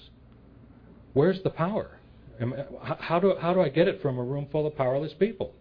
[1.13, 1.99] where's the power?
[2.99, 5.53] How do how do I get it from a room full of powerless people?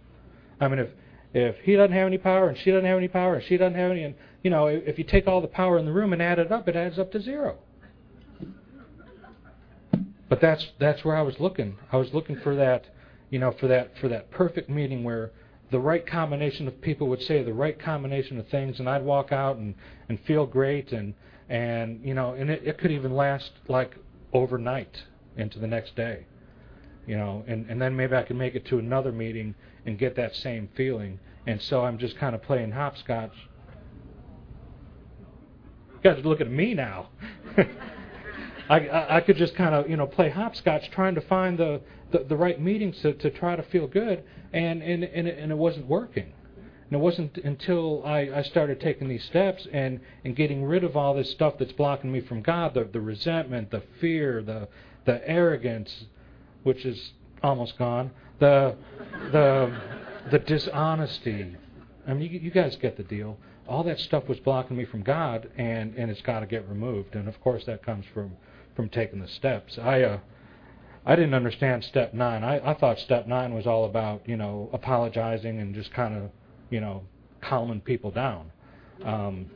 [0.60, 0.88] I mean, if
[1.32, 3.78] if he doesn't have any power and she doesn't have any power and she doesn't
[3.78, 6.22] have any, and you know, if you take all the power in the room and
[6.22, 7.58] add it up, it adds up to zero.
[10.28, 11.76] But that's that's where I was looking.
[11.92, 12.86] I was looking for that,
[13.30, 15.32] you know, for that for that perfect meeting where
[15.70, 19.32] the right combination of people would say the right combination of things, and I'd walk
[19.32, 19.74] out and
[20.08, 21.14] and feel great, and
[21.50, 23.96] and you know, and it, it could even last like
[24.32, 25.04] overnight
[25.36, 26.26] into the next day.
[27.06, 30.16] you know, and and then maybe I can make it to another meeting and get
[30.16, 31.20] that same feeling.
[31.46, 33.34] And so I'm just kind of playing hopscotch.
[36.04, 37.10] You guys look at me now.
[38.68, 41.80] I, I, I could just kind of you know play hopscotch trying to find the,
[42.12, 45.52] the, the right meetings to, to try to feel good, and and and it, and
[45.52, 46.32] it wasn't working.
[46.90, 50.96] And it wasn't until I, I started taking these steps and, and getting rid of
[50.96, 54.68] all this stuff that's blocking me from God, the, the resentment, the fear, the
[55.04, 56.04] the arrogance,
[56.62, 58.74] which is almost gone, the
[59.32, 59.72] the
[60.30, 61.56] the dishonesty.
[62.06, 63.38] I mean, you, you guys get the deal.
[63.68, 67.14] All that stuff was blocking me from God, and and it's got to get removed.
[67.14, 68.32] And of course, that comes from
[68.74, 69.78] from taking the steps.
[69.78, 70.18] I uh,
[71.06, 72.42] I didn't understand step nine.
[72.44, 76.30] I, I thought step nine was all about you know apologizing and just kind of
[76.70, 77.02] you know
[77.40, 78.50] calming people down.
[79.04, 79.46] Um,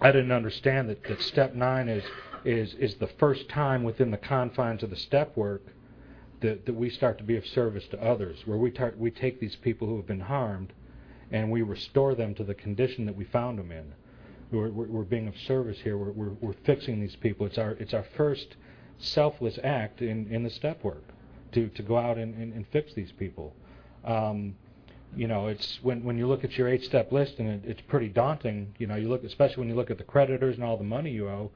[0.00, 2.04] I didn't understand that, that step nine is
[2.44, 5.62] is is the first time within the confines of the step work
[6.40, 9.40] that, that we start to be of service to others, where we tar- we take
[9.40, 10.72] these people who have been harmed
[11.30, 13.92] and we restore them to the condition that we found them in.
[14.50, 15.98] We're, we're, we're being of service here.
[15.98, 17.46] We're, we're, we're fixing these people.
[17.46, 18.56] It's our it's our first
[18.98, 21.04] selfless act in, in the step work
[21.52, 23.54] to, to go out and, and, and fix these people.
[24.04, 24.54] Um,
[25.16, 28.08] you know, it's when when you look at your eight-step list and it, it's pretty
[28.08, 28.74] daunting.
[28.78, 31.10] You know, you look especially when you look at the creditors and all the money
[31.10, 31.50] you owe,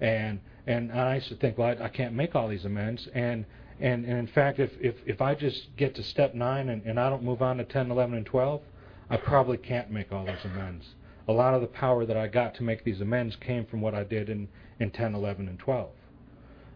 [0.00, 3.44] and and I used to think, well, I, I can't make all these amends, and
[3.80, 6.98] and and in fact, if if if I just get to step nine and, and
[6.98, 8.60] I don't move on to 10, 11, and 12,
[9.08, 10.86] I probably can't make all those amends.
[11.28, 13.94] A lot of the power that I got to make these amends came from what
[13.94, 14.48] I did in
[14.80, 15.88] in 10, 11, and 12,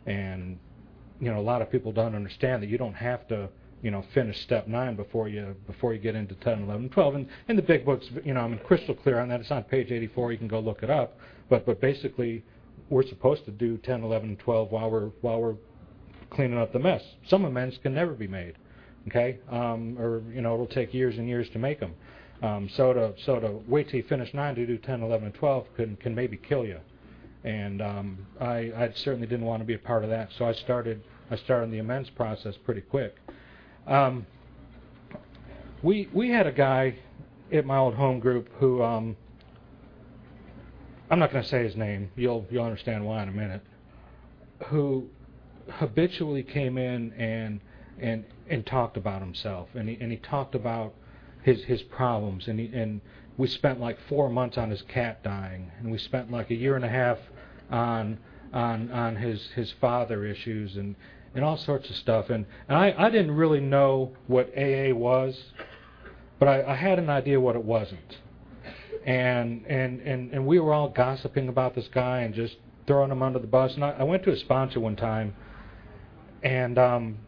[0.06, 0.58] and
[1.20, 3.50] you know, a lot of people don't understand that you don't have to
[3.82, 7.14] you know, finish step nine before you before you get into 10, 11, 12.
[7.14, 9.40] And in the big books, you know, I'm crystal clear on that.
[9.40, 10.32] It's on page 84.
[10.32, 11.18] You can go look it up.
[11.48, 12.44] But but basically,
[12.90, 15.56] we're supposed to do 10, 11, and 12 while we're while we're
[16.30, 17.02] cleaning up the mess.
[17.26, 18.54] Some amends can never be made,
[19.08, 19.38] okay?
[19.50, 21.94] Um, or you know, it'll take years and years to make them.
[22.42, 25.34] Um, so to so to wait till you finish nine to do 10, 11, and
[25.34, 26.80] 12 can can maybe kill you.
[27.44, 30.30] And um, I I certainly didn't want to be a part of that.
[30.36, 33.16] So I started I started the amends process pretty quick.
[33.86, 34.26] Um,
[35.82, 36.98] we we had a guy
[37.52, 39.16] at my old home group who um,
[41.10, 42.10] I'm not going to say his name.
[42.16, 43.62] You'll you'll understand why in a minute.
[44.66, 45.08] Who
[45.68, 47.60] habitually came in and
[47.98, 50.94] and and talked about himself and he and he talked about
[51.42, 53.00] his his problems and he, and
[53.36, 56.76] we spent like four months on his cat dying and we spent like a year
[56.76, 57.18] and a half
[57.70, 58.18] on
[58.52, 60.96] on on his his father issues and
[61.34, 62.30] and all sorts of stuff.
[62.30, 65.40] And, and I, I didn't really know what AA was,
[66.38, 68.18] but I, I had an idea what it wasn't.
[69.04, 73.22] And, and, and, and we were all gossiping about this guy and just throwing him
[73.22, 73.74] under the bus.
[73.74, 75.34] And I, I went to a sponsor one time,
[76.42, 77.18] and um,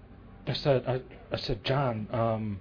[0.46, 1.00] I said, I,
[1.32, 2.60] I said, John, um,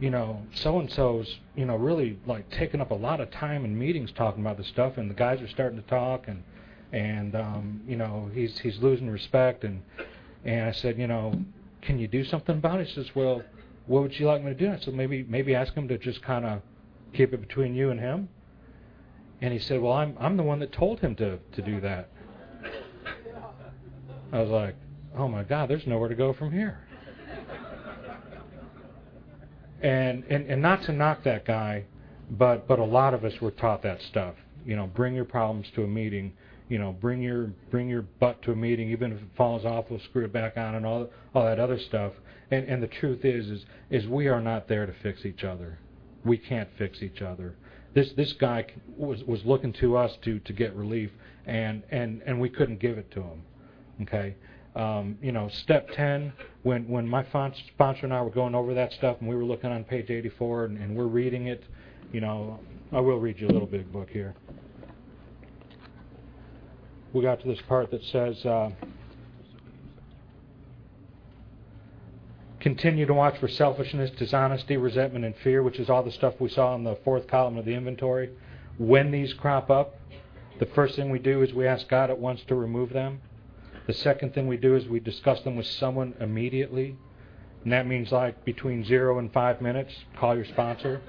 [0.00, 3.64] you know, so and so's, you know, really like taking up a lot of time
[3.64, 6.42] in meetings talking about this stuff, and the guys are starting to talk, and
[6.92, 9.82] and um, you know, he's he's losing respect, and
[10.44, 11.34] and I said, you know,
[11.82, 12.88] can you do something about it?
[12.88, 13.42] He says, well,
[13.86, 14.70] what would you like me to do?
[14.70, 16.62] I said, maybe maybe ask him to just kind of
[17.12, 18.28] keep it between you and him.
[19.40, 22.08] And he said, well, I'm I'm the one that told him to to do that.
[24.32, 24.76] I was like,
[25.16, 26.78] oh my God, there's nowhere to go from here.
[29.82, 31.84] And and and not to knock that guy,
[32.30, 34.34] but but a lot of us were taught that stuff.
[34.64, 36.32] You know, bring your problems to a meeting
[36.72, 39.84] you know, bring your bring your butt to a meeting, even if it falls off,
[39.90, 42.14] we'll screw it back on, and all all that other stuff.
[42.50, 45.78] And and the truth is, is is we are not there to fix each other.
[46.24, 47.56] We can't fix each other.
[47.92, 48.64] This this guy
[48.96, 51.10] was was looking to us to to get relief,
[51.44, 53.42] and and and we couldn't give it to him.
[54.04, 54.34] Okay.
[54.74, 56.32] Um, you know, step 10,
[56.62, 59.70] when, when my sponsor and I were going over that stuff and we were looking
[59.70, 61.62] on page 84 and, and we're reading it,
[62.10, 62.58] you know,
[62.90, 64.34] I will read you a little big book here
[67.12, 68.70] we got to this part that says, uh,
[72.60, 76.48] continue to watch for selfishness, dishonesty, resentment, and fear, which is all the stuff we
[76.48, 78.30] saw in the fourth column of the inventory.
[78.78, 79.98] When these crop up,
[80.58, 83.20] the first thing we do is we ask God at once to remove them.
[83.86, 86.96] The second thing we do is we discuss them with someone immediately.
[87.64, 89.92] And that means like between zero and five minutes.
[90.18, 91.02] Call your sponsor.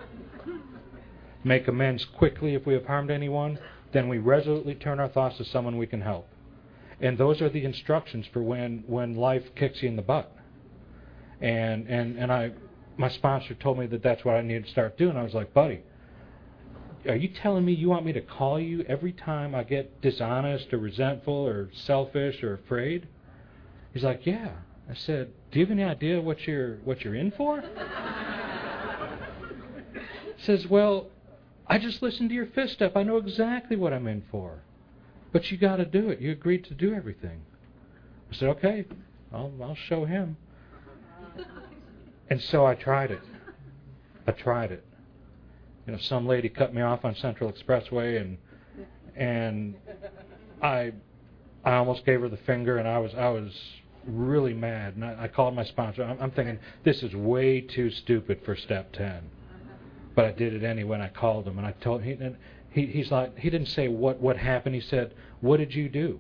[1.44, 3.60] Make amends quickly if we have harmed anyone
[3.94, 6.28] then we resolutely turn our thoughts to someone we can help.
[7.00, 10.36] And those are the instructions for when, when life kicks you in the butt.
[11.42, 12.52] And, and, and I,
[12.98, 15.18] my sponsor told me that that's what I needed to start doing.
[15.18, 15.82] I was like, buddy,
[17.08, 20.74] are you telling me you want me to call you every time I get dishonest
[20.74, 23.08] or resentful or selfish or afraid?
[23.94, 24.52] He's like, yeah.
[24.90, 27.64] I said, "Do you have any idea what you're what you're in for?"
[30.36, 31.08] He says, "Well,
[31.74, 32.96] I just listened to your fifth step.
[32.96, 34.62] I know exactly what I'm in for.
[35.32, 36.20] But you got to do it.
[36.20, 37.42] You agreed to do everything."
[38.32, 38.86] I said, "Okay,
[39.34, 40.38] I'll I'll show him."
[42.30, 43.22] And so I tried it.
[44.28, 44.86] I tried it.
[45.88, 48.38] You know, some lady cut me off on Central Expressway, and
[49.16, 49.74] and
[50.62, 50.94] I
[51.66, 53.52] I almost gave her the finger, and I was I was
[54.06, 54.94] really mad.
[54.94, 56.04] And I, I called my sponsor.
[56.04, 59.24] I'm, I'm thinking this is way too stupid for step ten,
[60.16, 60.96] but I did it anyway.
[60.96, 62.22] And I called him, and I told him.
[62.22, 62.38] And
[62.70, 64.76] he he's like he didn't say what what happened.
[64.76, 66.20] He said, "What did you do?"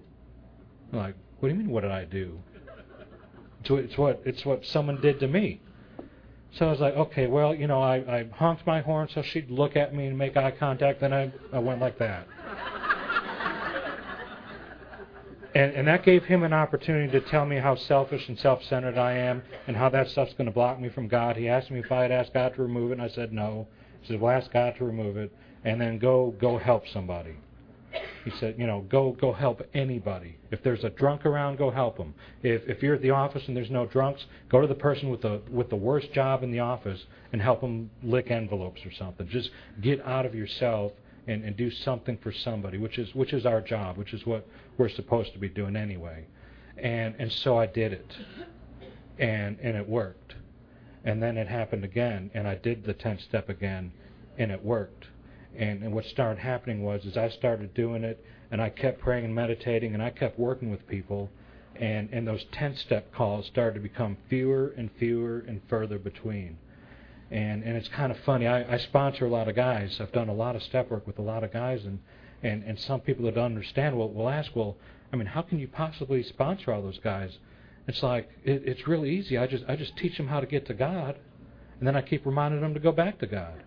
[0.91, 1.69] I'm like, "What do you mean?
[1.69, 2.39] What did I do?"
[3.61, 5.61] It's, it's what it's what someone did to me.
[6.53, 9.49] So I was like, okay, well, you know, I, I honked my horn so she'd
[9.49, 11.01] look at me and make eye contact.
[11.01, 12.27] Then I, I went like that.
[15.55, 19.13] and, and that gave him an opportunity to tell me how selfish and self-centered I
[19.13, 21.37] am and how that stuff's going to block me from God.
[21.37, 23.67] He asked me if I had asked God to remove it, and I said no.
[24.07, 25.31] Said, well, ask God to remove it,
[25.63, 27.35] and then go go help somebody.
[28.25, 30.37] He said, you know, go go help anybody.
[30.51, 32.13] If there's a drunk around, go help them.
[32.41, 35.21] If if you're at the office and there's no drunks, go to the person with
[35.21, 39.27] the with the worst job in the office and help them lick envelopes or something.
[39.27, 39.51] Just
[39.81, 40.93] get out of yourself
[41.27, 44.47] and, and do something for somebody, which is which is our job, which is what
[44.77, 46.25] we're supposed to be doing anyway.
[46.77, 48.17] And and so I did it,
[49.19, 50.35] and and it worked.
[51.03, 53.91] And then it happened again, and I did the tenth step again,
[54.37, 55.07] and it worked
[55.55, 59.25] and, and what started happening was is I started doing it and I kept praying
[59.25, 61.29] and meditating and I kept working with people
[61.75, 66.57] and, and those 10 step calls started to become fewer and fewer and further between.
[67.31, 68.47] And and it's kind of funny.
[68.47, 69.97] I, I sponsor a lot of guys.
[69.99, 71.99] I've done a lot of step work with a lot of guys and,
[72.43, 74.75] and, and some people that don't understand will, will ask, well,
[75.11, 77.37] I mean, how can you possibly sponsor all those guys?
[77.87, 79.37] It's like it, it's really easy.
[79.37, 81.17] I just I just teach them how to get to God,
[81.79, 83.63] and then I keep reminding them to go back to God.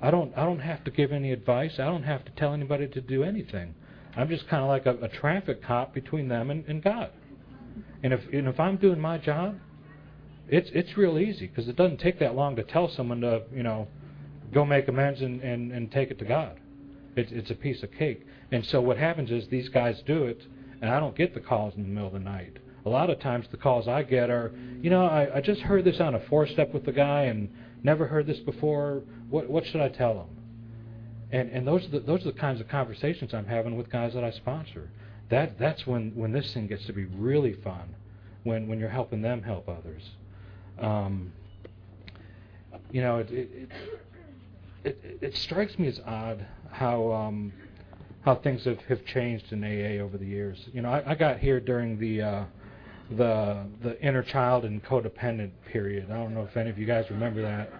[0.00, 1.74] I don't I don't have to give any advice.
[1.78, 3.74] I don't have to tell anybody to do anything.
[4.16, 7.10] I'm just kind of like a, a traffic cop between them and, and God.
[8.02, 9.56] And if and if I'm doing my job,
[10.48, 13.62] it's it's real easy because it doesn't take that long to tell someone to you
[13.62, 13.88] know
[14.52, 16.58] go make amends and, and, and take it to God.
[17.16, 18.26] It's it's a piece of cake.
[18.50, 20.42] And so what happens is these guys do it,
[20.80, 22.58] and I don't get the calls in the middle of the night.
[22.84, 25.84] A lot of times the calls I get are, you know, I, I just heard
[25.84, 27.48] this on a four step with the guy and
[27.82, 29.02] never heard this before.
[29.30, 30.26] What what should I tell him?
[31.30, 34.14] And and those are the, those are the kinds of conversations I'm having with guys
[34.14, 34.90] that I sponsor.
[35.30, 37.94] That that's when when this thing gets to be really fun,
[38.42, 40.02] when when you're helping them help others.
[40.80, 41.32] Um,
[42.90, 43.68] you know, it it,
[44.84, 47.52] it it strikes me as odd how um,
[48.22, 50.58] how things have, have changed in AA over the years.
[50.72, 52.44] You know, I, I got here during the uh,
[53.16, 56.10] the the inner child and codependent period.
[56.10, 57.72] I don't know if any of you guys remember that,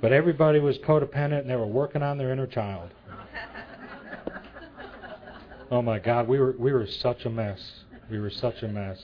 [0.00, 2.90] but everybody was codependent and they were working on their inner child.
[5.70, 7.60] Oh my God, we were we were such a mess.
[8.10, 9.02] We were such a mess.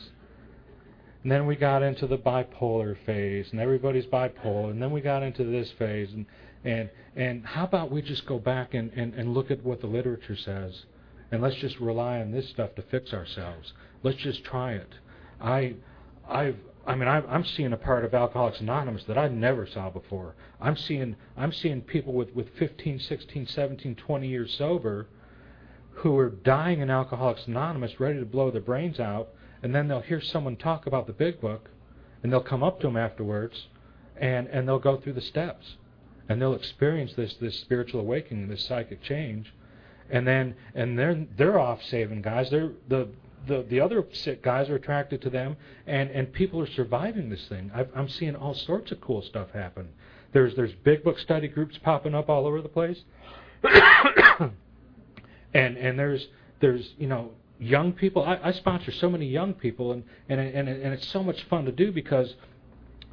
[1.22, 4.70] And then we got into the bipolar phase, and everybody's bipolar.
[4.70, 6.26] And then we got into this phase, and
[6.64, 9.86] and and how about we just go back and, and, and look at what the
[9.86, 10.84] literature says,
[11.32, 13.72] and let's just rely on this stuff to fix ourselves.
[14.02, 14.94] Let's just try it.
[15.40, 15.74] I,
[16.28, 19.90] I've, I mean, I'm, I'm seeing a part of Alcoholics Anonymous that I never saw
[19.90, 20.34] before.
[20.60, 25.06] I'm seeing, I'm seeing people with, with 15, 16, 17, 20 years sober
[25.92, 29.28] who are dying in Alcoholics Anonymous, ready to blow their brains out,
[29.62, 31.70] and then they'll hear someone talk about the Big Book,
[32.22, 33.66] and they'll come up to them afterwards,
[34.16, 35.76] and, and they'll go through the steps,
[36.28, 39.52] and they'll experience this, this spiritual awakening, this psychic change,
[40.10, 42.50] and then and they're they're off saving guys.
[42.50, 43.08] They're the
[43.46, 44.06] the the other
[44.42, 47.70] guys are attracted to them, and and people are surviving this thing.
[47.74, 49.88] I've, I'm seeing all sorts of cool stuff happen.
[50.32, 53.02] There's there's big book study groups popping up all over the place,
[53.64, 54.52] and
[55.54, 56.28] and there's
[56.60, 58.24] there's you know young people.
[58.24, 61.64] I, I sponsor so many young people, and and and and it's so much fun
[61.64, 62.34] to do because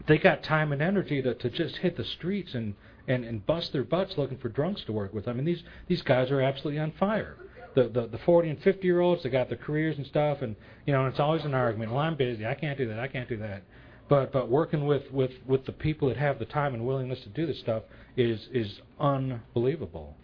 [0.08, 2.76] they got time and energy to to just hit the streets and
[3.08, 5.28] and and bust their butts looking for drunks to work with.
[5.28, 7.38] I mean these these guys are absolutely on fire
[7.78, 10.56] the, the the 40 and 50 year olds they got their careers and stuff and
[10.88, 13.08] you know and it's always an argument well i'm busy i can't do that i
[13.08, 13.62] can't do that
[14.10, 17.30] but but working with with with the people that have the time and willingness to
[17.30, 17.84] do this stuff
[18.16, 20.16] is is unbelievable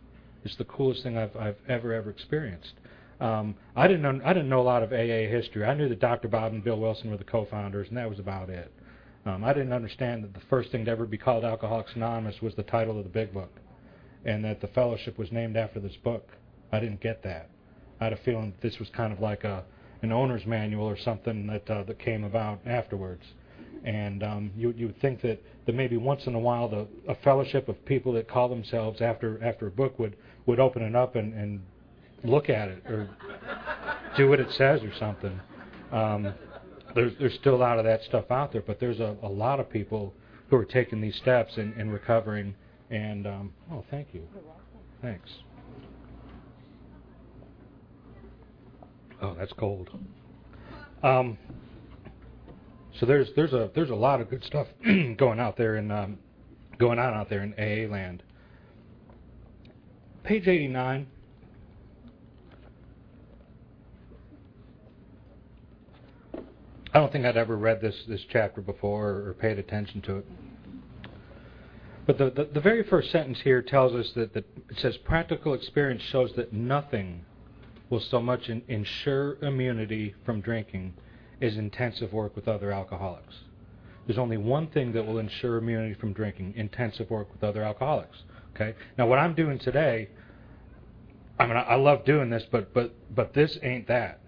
[0.44, 2.74] it's the coolest thing i've i've ever ever experienced
[3.20, 5.64] um, I didn't know I didn't know a lot of AA history.
[5.64, 6.28] I knew that Dr.
[6.28, 8.70] Bob and Bill Wilson were the co-founders, and that was about it.
[9.26, 12.54] Um, I didn't understand that the first thing to ever be called Alcoholics Anonymous was
[12.56, 13.52] the title of the Big Book,
[14.26, 16.28] and that the fellowship was named after this book.
[16.74, 17.50] I didn't get that.
[18.02, 19.64] I had a feeling that this was kind of like a
[20.02, 23.24] an owner's manual or something that uh, that came about afterwards.
[23.86, 27.16] And um, you you would think that, that maybe once in a while the a
[27.16, 30.18] fellowship of people that call themselves after after a book would
[30.48, 31.62] would open it up and, and
[32.24, 33.10] look at it or
[34.18, 35.40] do what it says or something.
[35.92, 36.34] Um,
[36.96, 39.60] there's there's still a lot of that stuff out there, but there's a, a lot
[39.60, 40.14] of people
[40.50, 42.56] who are taking these steps and, and recovering.
[42.90, 44.28] And um, oh, thank you.
[45.02, 45.30] Thanks.
[49.24, 49.90] Oh, that's cold.
[51.02, 51.38] Um,
[53.00, 54.68] so there's there's a there's a lot of good stuff
[55.18, 56.18] going out there and um,
[56.78, 58.22] going on out there in AA land.
[60.26, 61.08] Page 89.
[66.36, 70.26] I don't think I'd ever read this this chapter before or paid attention to it.
[72.06, 75.54] But the, the, the very first sentence here tells us that, that it says practical
[75.54, 77.24] experience shows that nothing
[77.90, 80.94] will so much ensure immunity from drinking
[81.42, 83.36] as intensive work with other alcoholics.
[84.06, 88.24] There's only one thing that will ensure immunity from drinking: intensive work with other alcoholics.
[88.56, 88.76] Okay.
[88.98, 90.10] Now, what I'm doing today,
[91.40, 94.20] I mean, I love doing this, but but but this ain't that.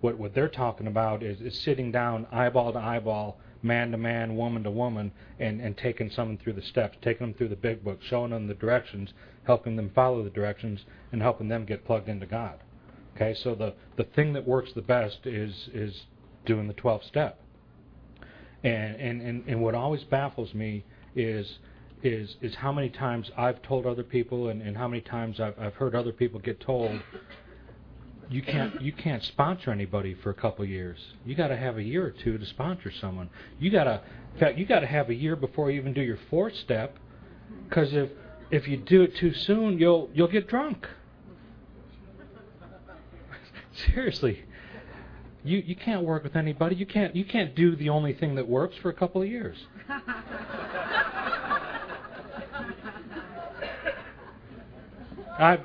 [0.00, 4.36] What what they're talking about is, is sitting down, eyeball to eyeball, man to man,
[4.36, 7.84] woman to woman, and, and taking someone through the steps, taking them through the big
[7.84, 9.12] book, showing them the directions,
[9.44, 10.80] helping them follow the directions,
[11.12, 12.58] and helping them get plugged into God.
[13.14, 16.06] Okay, so the, the thing that works the best is is
[16.46, 17.40] doing the 12 step.
[18.64, 20.84] And, and, and, and what always baffles me
[21.14, 21.58] is
[22.02, 25.58] is is how many times I've told other people and, and how many times I've,
[25.58, 27.00] I've heard other people get told
[28.28, 30.98] you can't you can't sponsor anybody for a couple of years.
[31.24, 33.28] You got to have a year or two to sponsor someone.
[33.58, 34.00] You got to
[34.34, 36.96] in fact you got to have a year before you even do your fourth step
[37.68, 38.10] because if
[38.50, 40.86] if you do it too soon, you'll you'll get drunk.
[43.94, 44.44] Seriously.
[45.44, 46.76] You you can't work with anybody.
[46.76, 49.56] You can't you can't do the only thing that works for a couple of years.
[55.38, 55.60] I've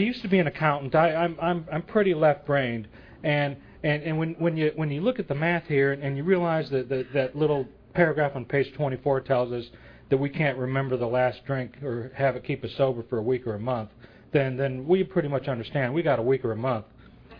[0.00, 0.94] used to be an accountant.
[0.94, 2.88] I, I'm I'm I'm pretty left-brained,
[3.22, 6.24] and and and when when you when you look at the math here and you
[6.24, 9.64] realize that that, that little paragraph on page 24 tells us
[10.10, 13.22] that we can't remember the last drink or have it keep us sober for a
[13.22, 13.90] week or a month,
[14.32, 16.84] then then we pretty much understand we got a week or a month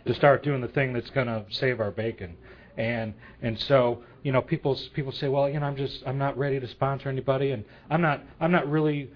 [0.07, 2.37] to start doing the thing that's going to save our bacon.
[2.77, 6.39] And and so you know people people say well you know I'm just I'm not
[6.39, 9.11] ready to sponsor anybody and I'm not I'm not really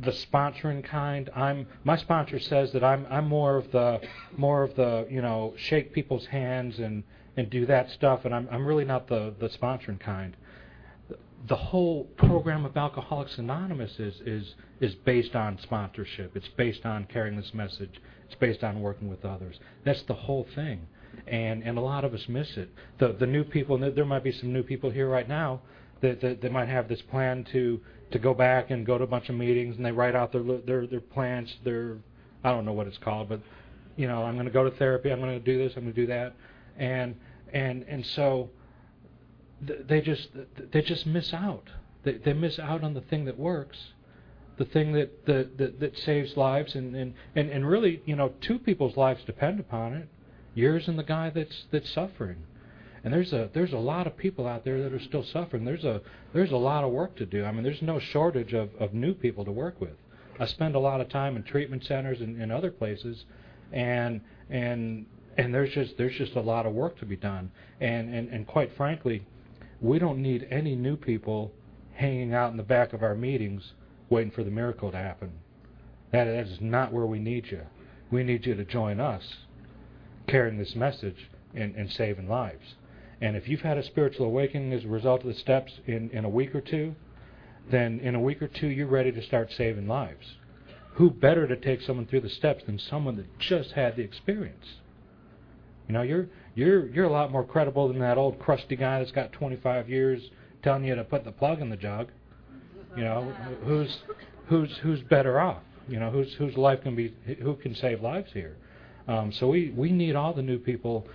[0.00, 1.30] the sponsoring kind.
[1.34, 4.00] I'm my sponsor says that I'm I'm more of the
[4.36, 7.02] more of the you know shake people's hands and
[7.36, 10.36] and do that stuff, and I'm I'm really not the the sponsoring kind.
[11.46, 16.36] The whole program of Alcoholics Anonymous is is is based on sponsorship.
[16.36, 18.00] It's based on carrying this message.
[18.26, 19.58] It's based on working with others.
[19.84, 20.86] That's the whole thing,
[21.26, 22.70] and and a lot of us miss it.
[22.98, 25.60] The the new people, and there might be some new people here right now
[26.02, 27.80] that that, that might have this plan to
[28.10, 30.42] to go back and go to a bunch of meetings and they write out their
[30.42, 31.98] their their plans their
[32.42, 33.40] I don't know what it's called but
[33.96, 35.94] you know I'm going to go to therapy I'm going to do this I'm going
[35.94, 36.34] to do that.
[36.78, 37.16] And
[37.52, 38.50] and and so
[39.66, 40.28] th- they just
[40.72, 41.68] they just miss out.
[42.04, 43.78] They they miss out on the thing that works
[44.58, 48.32] the thing that that that, that saves lives and, and and and really you know
[48.40, 50.08] two people's lives depend upon it.
[50.54, 52.38] Yours and the guy that's that's suffering
[53.04, 55.64] and there's a there's a lot of people out there that are still suffering.
[55.64, 56.00] There's a
[56.32, 57.44] there's a lot of work to do.
[57.44, 59.96] I mean, there's no shortage of, of new people to work with.
[60.40, 63.24] I spend a lot of time in treatment centers and, other places,
[63.72, 64.20] and
[64.50, 67.50] and and there's just there's just a lot of work to be done.
[67.80, 69.26] And and and quite frankly,
[69.80, 71.52] we don't need any new people
[71.94, 73.72] hanging out in the back of our meetings
[74.08, 75.32] waiting for the miracle to happen.
[76.12, 77.62] That, that is not where we need you.
[78.10, 79.22] We need you to join us
[80.26, 82.76] carrying this message and, and saving lives.
[83.20, 86.24] And if you've had a spiritual awakening as a result of the steps in, in
[86.24, 86.94] a week or two,
[87.70, 90.36] then in a week or two you're ready to start saving lives.
[90.94, 94.66] Who better to take someone through the steps than someone that just had the experience?
[95.86, 99.12] You know, you're you're you're a lot more credible than that old crusty guy that's
[99.12, 100.22] got 25 years
[100.62, 102.08] telling you to put the plug in the jug.
[102.96, 103.32] You know,
[103.64, 103.96] who's
[104.46, 105.62] who's who's better off?
[105.88, 108.56] You know, whose whose life can be who can save lives here?
[109.06, 111.06] Um, so we we need all the new people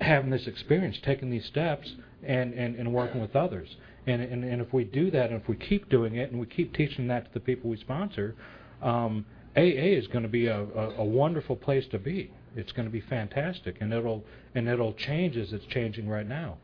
[0.00, 1.92] having this experience, taking these steps,
[2.22, 3.76] and, and, and working with others.
[4.06, 6.46] And, and, and if we do that, and if we keep doing it, and we
[6.46, 8.34] keep teaching that to the people we sponsor,
[8.82, 9.26] um,
[9.56, 12.30] AA is going to be a, a, a wonderful place to be.
[12.56, 14.24] It's going to be fantastic, and it'll
[14.54, 16.58] and it'll change as it's changing right now.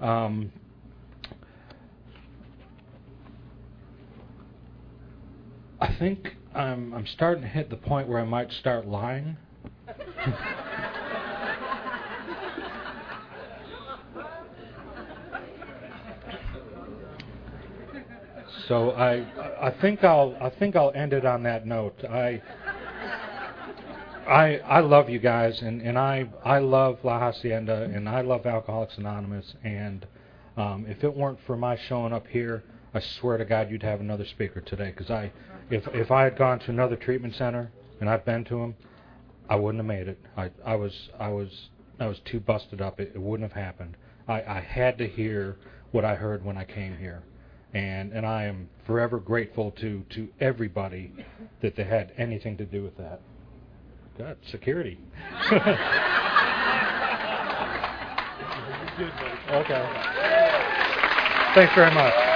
[0.00, 0.52] Um,
[5.80, 9.36] I think I'm I'm starting to hit the point where I might start lying.
[18.68, 19.24] So I
[19.60, 22.04] I think I'll I think I'll end it on that note.
[22.04, 22.40] I
[24.26, 28.46] I I love you guys and and I I love La Hacienda and I love
[28.46, 30.06] Alcoholics Anonymous and
[30.56, 32.62] um, if it weren't for my showing up here,
[32.94, 35.32] I swear to God you'd have another speaker today because I
[35.70, 38.76] if if I had gone to another treatment center and I've been to them,
[39.48, 40.18] I wouldn't have made it.
[40.36, 43.00] I I was I was I was too busted up.
[43.00, 43.96] It, it wouldn't have happened.
[44.28, 45.56] I I had to hear
[45.90, 47.22] what I heard when I came here
[47.74, 51.12] and and I am forever grateful to to everybody
[51.62, 53.20] that they had anything to do with that.
[54.18, 54.98] God, security.
[59.50, 59.88] okay.
[61.54, 62.31] Thanks very much.